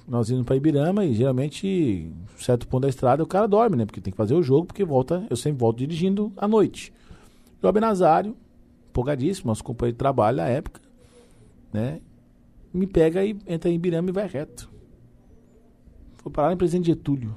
Nós 0.09 0.31
indo 0.31 0.43
para 0.43 0.57
Ibirama 0.57 1.05
e 1.05 1.13
geralmente, 1.13 2.11
certo 2.39 2.67
ponto 2.67 2.85
da 2.85 2.89
estrada, 2.89 3.23
o 3.23 3.27
cara 3.27 3.47
dorme, 3.47 3.77
né? 3.77 3.85
Porque 3.85 4.01
tem 4.01 4.11
que 4.11 4.17
fazer 4.17 4.33
o 4.33 4.43
jogo, 4.43 4.69
porque 4.69 4.87
volta, 4.87 5.27
eu 5.29 5.37
sempre 5.37 5.59
volto 5.59 5.77
dirigindo 5.77 6.33
à 6.35 6.49
noite. 6.49 6.95
Job 7.61 7.79
Nazário, 7.79 8.35
empolgadíssimo, 8.97 9.49
nosso 9.49 9.63
companheiro 9.63 9.95
de 9.95 9.99
trabalho 9.99 10.39
na 10.39 10.49
época, 10.49 10.81
né? 11.73 12.01
Me 12.73 12.87
pega 12.87 13.25
e 13.25 13.37
entra 13.47 13.71
em 13.71 13.75
Ibirama 13.75 14.09
e 14.09 14.13
vai 14.13 14.27
reto. 14.27 14.71
Foi 16.17 16.33
parar 16.33 16.53
em 16.53 16.57
Presidente 16.57 16.87
Getúlio. 16.87 17.37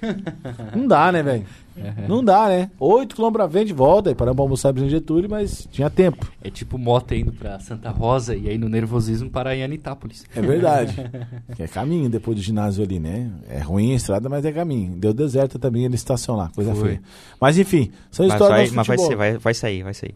Não 0.74 0.86
dá, 0.86 1.12
né, 1.12 1.22
velho? 1.22 1.44
É. 1.76 2.06
Não 2.08 2.24
dá, 2.24 2.48
né? 2.48 2.70
Oito 2.78 3.14
quilômetros 3.14 3.44
pra 3.44 3.50
frente, 3.50 3.72
volta. 3.72 4.10
E 4.10 4.14
paramos 4.14 4.36
pra 4.36 4.44
almoçar 4.44 4.70
em 4.70 4.74
Presidente 4.74 4.98
Getúlio, 4.98 5.28
mas 5.28 5.68
tinha 5.70 5.90
tempo. 5.90 6.30
É 6.42 6.50
tipo 6.50 6.78
moto 6.78 7.12
indo 7.12 7.32
pra 7.32 7.58
Santa 7.58 7.90
Rosa 7.90 8.34
e 8.34 8.48
aí 8.48 8.56
no 8.56 8.68
nervosismo 8.68 9.28
parar 9.28 9.54
em 9.56 9.62
Anitápolis. 9.62 10.24
É 10.34 10.40
verdade. 10.40 10.96
é 11.58 11.66
caminho 11.66 12.08
depois 12.08 12.36
do 12.36 12.42
ginásio 12.42 12.84
ali, 12.84 12.98
né? 12.98 13.30
É 13.48 13.58
ruim 13.58 13.92
a 13.92 13.96
estrada, 13.96 14.28
mas 14.28 14.44
é 14.44 14.52
caminho. 14.52 14.96
Deu 14.96 15.12
deserto 15.12 15.58
também 15.58 15.84
ele 15.84 15.96
estacionar, 15.96 16.52
coisa 16.52 16.74
Foi. 16.74 16.88
feia. 16.88 17.02
Mas 17.40 17.58
enfim, 17.58 17.90
são 18.10 18.26
mas 18.26 18.34
histórias 18.34 18.70
vai, 18.70 18.76
Mas 18.76 18.86
vai, 18.86 18.98
ser, 18.98 19.16
vai, 19.16 19.38
vai 19.38 19.54
sair, 19.54 19.82
vai 19.82 19.94
sair. 19.94 20.14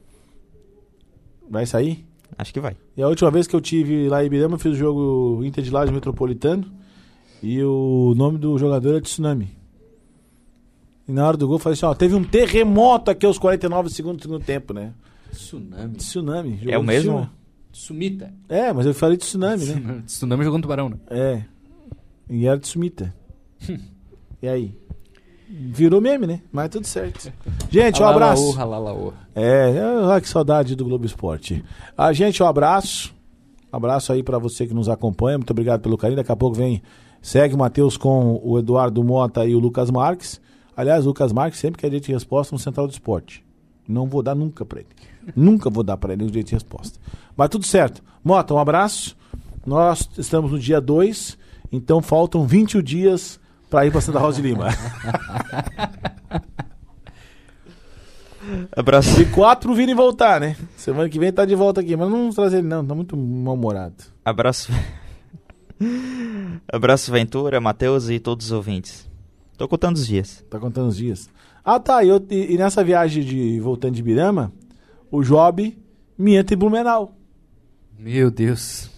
Vai 1.48 1.66
sair? 1.66 2.04
Acho 2.37 2.52
que 2.52 2.61
vai. 2.61 2.76
E 2.96 3.02
a 3.02 3.09
última 3.09 3.30
vez 3.30 3.46
que 3.46 3.54
eu 3.54 3.61
tive 3.61 4.09
lá 4.09 4.22
em 4.22 4.26
Ibirama, 4.26 4.54
eu 4.54 4.59
fiz 4.59 4.72
o 4.72 4.76
jogo 4.76 5.44
Inter 5.44 5.62
de 5.62 5.70
Laje 5.70 5.92
Metropolitano. 5.92 6.70
E 7.42 7.62
o 7.62 8.14
nome 8.16 8.38
do 8.38 8.57
jogador 8.59 8.96
é 8.96 9.00
Tsunami. 9.00 9.50
E 11.07 11.12
na 11.12 11.26
hora 11.26 11.37
do 11.37 11.46
gol, 11.46 11.57
eu 11.57 11.61
falei 11.61 11.74
assim: 11.74 11.87
ó, 11.87 11.94
teve 11.94 12.14
um 12.14 12.24
terremoto 12.24 13.11
aqui 13.11 13.26
aos 13.26 13.38
49 13.38 13.90
segundos 13.90 14.18
do 14.18 14.22
segundo 14.22 14.44
tempo, 14.44 14.72
né? 14.72 14.92
Tsunami. 15.30 15.96
Tsunami. 15.96 16.61
É 16.66 16.78
o 16.78 16.83
mesmo? 16.83 17.28
Sumita. 17.72 18.33
É, 18.48 18.72
mas 18.72 18.87
eu 18.87 18.94
falei 18.94 19.16
Tsunami, 19.16 19.64
né? 19.66 20.02
tsunami 20.07 20.44
jogou 20.44 20.59
no 20.59 20.62
Tubarão, 20.62 20.88
né? 20.88 20.96
É. 21.11 21.44
E 22.30 22.46
era 22.46 22.59
Tsumita. 22.59 23.14
e 24.40 24.48
aí? 24.48 24.78
Virou 25.48 26.00
meme, 26.00 26.26
né? 26.26 26.40
Mas 26.52 26.70
tudo 26.70 26.87
certo. 26.87 27.33
Gente, 27.70 28.02
um 28.02 28.07
abraço. 28.07 28.57
É, 29.35 29.85
olha 30.02 30.20
que 30.20 30.28
saudade 30.28 30.74
do 30.74 30.85
Globo 30.85 31.04
Esporte. 31.04 31.64
A 31.96 32.12
gente, 32.12 32.42
um 32.42 32.46
abraço. 32.46 33.14
Abraço 33.70 34.12
aí 34.12 34.22
para 34.22 34.38
você 34.38 34.66
que 34.66 34.72
nos 34.72 34.88
acompanha. 34.88 35.37
Muito 35.37 35.50
obrigado 35.50 35.80
pelo 35.80 35.98
carinho. 35.98 36.16
Daqui 36.16 36.30
a 36.30 36.37
pouco 36.37 36.57
vem 36.57 36.80
Segue 37.24 37.54
o 37.54 37.59
Matheus 37.59 37.96
com 37.96 38.38
o 38.44 38.59
Eduardo 38.59 39.02
Mota 39.02 39.46
e 39.46 39.54
o 39.54 39.59
Lucas 39.59 39.90
Marques. 39.90 40.38
Aliás, 40.76 41.07
o 41.07 41.09
Lucas 41.09 41.33
Marques 41.33 41.59
sempre 41.59 41.80
quer 41.80 41.87
direito 41.87 42.04
de 42.04 42.12
resposta 42.12 42.54
no 42.54 42.59
Central 42.59 42.87
do 42.87 42.92
Esporte. 42.92 43.42
Não 43.88 44.07
vou 44.07 44.22
dar 44.22 44.35
nunca 44.35 44.62
para 44.62 44.80
ele. 44.80 44.88
nunca 45.35 45.70
vou 45.70 45.83
dar 45.83 45.96
para 45.96 46.12
ele 46.12 46.24
o 46.24 46.26
direito 46.26 46.48
de 46.48 46.52
resposta. 46.52 47.00
Mas 47.35 47.48
tudo 47.48 47.64
certo. 47.64 48.02
Mota, 48.22 48.52
um 48.52 48.59
abraço. 48.59 49.16
Nós 49.64 50.07
estamos 50.18 50.52
no 50.52 50.59
dia 50.59 50.83
2, 50.83 51.38
então 51.72 52.02
faltam 52.02 52.46
21 52.46 52.83
dias 52.83 53.40
para 53.74 53.87
ir 53.87 53.90
para 53.90 54.00
Santa 54.00 54.20
Rosa 54.20 54.40
de 54.40 54.46
Lima. 54.46 54.68
Abraço. 58.70 59.20
E 59.20 59.26
quatro 59.26 59.74
virem 59.74 59.96
voltar, 59.96 60.40
né? 60.40 60.56
Semana 60.76 61.08
que 61.08 61.18
vem 61.18 61.32
tá 61.32 61.44
de 61.44 61.56
volta 61.56 61.80
aqui, 61.80 61.96
mas 61.96 62.08
não 62.08 62.18
vamos 62.18 62.37
trazer 62.37 62.58
ele 62.58 62.68
não, 62.68 62.87
tá 62.87 62.94
muito 62.94 63.16
mal-humorado. 63.16 63.96
Abraço. 64.24 64.70
Abraço, 66.72 67.10
Ventura, 67.10 67.60
Matheus 67.60 68.08
e 68.08 68.20
todos 68.20 68.46
os 68.46 68.52
ouvintes. 68.52 69.10
Tô 69.58 69.66
contando 69.66 69.96
os 69.96 70.06
dias. 70.06 70.44
Tá 70.48 70.60
contando 70.60 70.87
os 70.87 70.96
dias. 70.96 71.28
Ah, 71.64 71.80
tá. 71.80 72.04
E, 72.04 72.10
eu, 72.10 72.24
e, 72.30 72.54
e 72.54 72.56
nessa 72.56 72.84
viagem 72.84 73.24
de 73.24 73.58
voltando 73.58 73.96
de 73.96 74.04
Birama, 74.04 74.52
o 75.10 75.24
Job 75.24 75.76
me 76.16 76.37
entra 76.37 76.54
em 76.54 76.58
Blumenau. 76.58 77.16
Meu 77.98 78.30
Deus. 78.30 78.88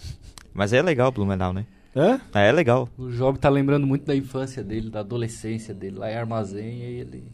Mas 0.53 0.75
é 0.75 0.83
legal 0.83 1.11
Blumenau, 1.11 1.55
né? 1.55 1.65
É? 1.97 2.39
É, 2.39 2.49
é 2.49 2.53
legal. 2.53 2.89
O 2.99 3.11
Job 3.11 3.39
tá 3.39 3.49
lembrando 3.49 3.87
muito 3.87 4.05
da 4.05 4.15
infância 4.15 4.63
dele, 4.63 4.91
da 4.91 5.01
adolescência 5.01 5.73
dele 5.73 5.99
lá 5.99 6.13
em 6.13 6.15
Armazém, 6.15 6.81
e 6.81 7.01
ele 7.01 7.25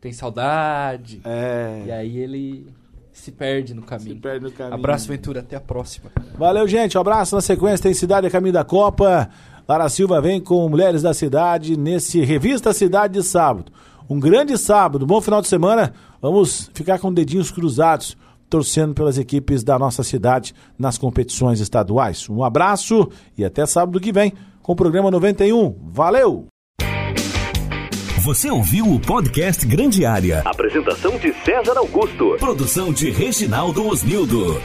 tem 0.00 0.12
saudade. 0.12 1.20
É. 1.24 1.82
E 1.86 1.92
aí 1.92 2.16
ele 2.16 2.66
se 3.12 3.30
perde 3.30 3.74
no 3.74 3.82
caminho. 3.82 4.14
Se 4.14 4.20
perde 4.20 4.44
no 4.46 4.50
caminho. 4.50 4.74
Abraço, 4.74 5.06
Ventura. 5.06 5.40
Até 5.40 5.56
a 5.56 5.60
próxima. 5.60 6.10
Valeu, 6.38 6.66
gente. 6.66 6.96
Um 6.96 7.00
abraço. 7.00 7.34
Na 7.34 7.42
sequência 7.42 7.82
tem 7.82 7.92
Cidade 7.92 8.26
a 8.26 8.30
Caminho 8.30 8.54
da 8.54 8.64
Copa. 8.64 9.28
Lara 9.68 9.88
Silva 9.88 10.20
vem 10.20 10.40
com 10.40 10.68
Mulheres 10.68 11.02
da 11.02 11.12
Cidade 11.12 11.76
nesse 11.76 12.24
Revista 12.24 12.72
Cidade 12.72 13.14
de 13.14 13.22
sábado. 13.22 13.70
Um 14.08 14.18
grande 14.18 14.58
sábado, 14.58 15.06
bom 15.06 15.20
final 15.20 15.40
de 15.40 15.46
semana. 15.46 15.92
Vamos 16.20 16.68
ficar 16.74 16.98
com 16.98 17.12
dedinhos 17.12 17.52
cruzados, 17.52 18.16
torcendo 18.50 18.92
pelas 18.92 19.16
equipes 19.16 19.62
da 19.62 19.78
nossa 19.78 20.02
cidade 20.02 20.52
nas 20.78 20.98
competições 20.98 21.60
estaduais. 21.60 22.28
Um 22.28 22.42
abraço 22.42 23.08
e 23.38 23.44
até 23.44 23.64
sábado 23.64 24.00
que 24.00 24.12
vem 24.12 24.32
com 24.62 24.72
o 24.72 24.76
programa 24.76 25.10
91. 25.10 25.76
Valeu! 25.84 26.46
Você 28.22 28.50
ouviu 28.50 28.84
o 28.84 29.00
podcast 29.00 29.66
Grande 29.66 30.04
Área. 30.04 30.42
Apresentação 30.44 31.16
de 31.16 31.32
César 31.42 31.78
Augusto. 31.78 32.36
Produção 32.38 32.92
de 32.92 33.10
Reginaldo 33.10 33.86
Osnildo. 33.86 34.60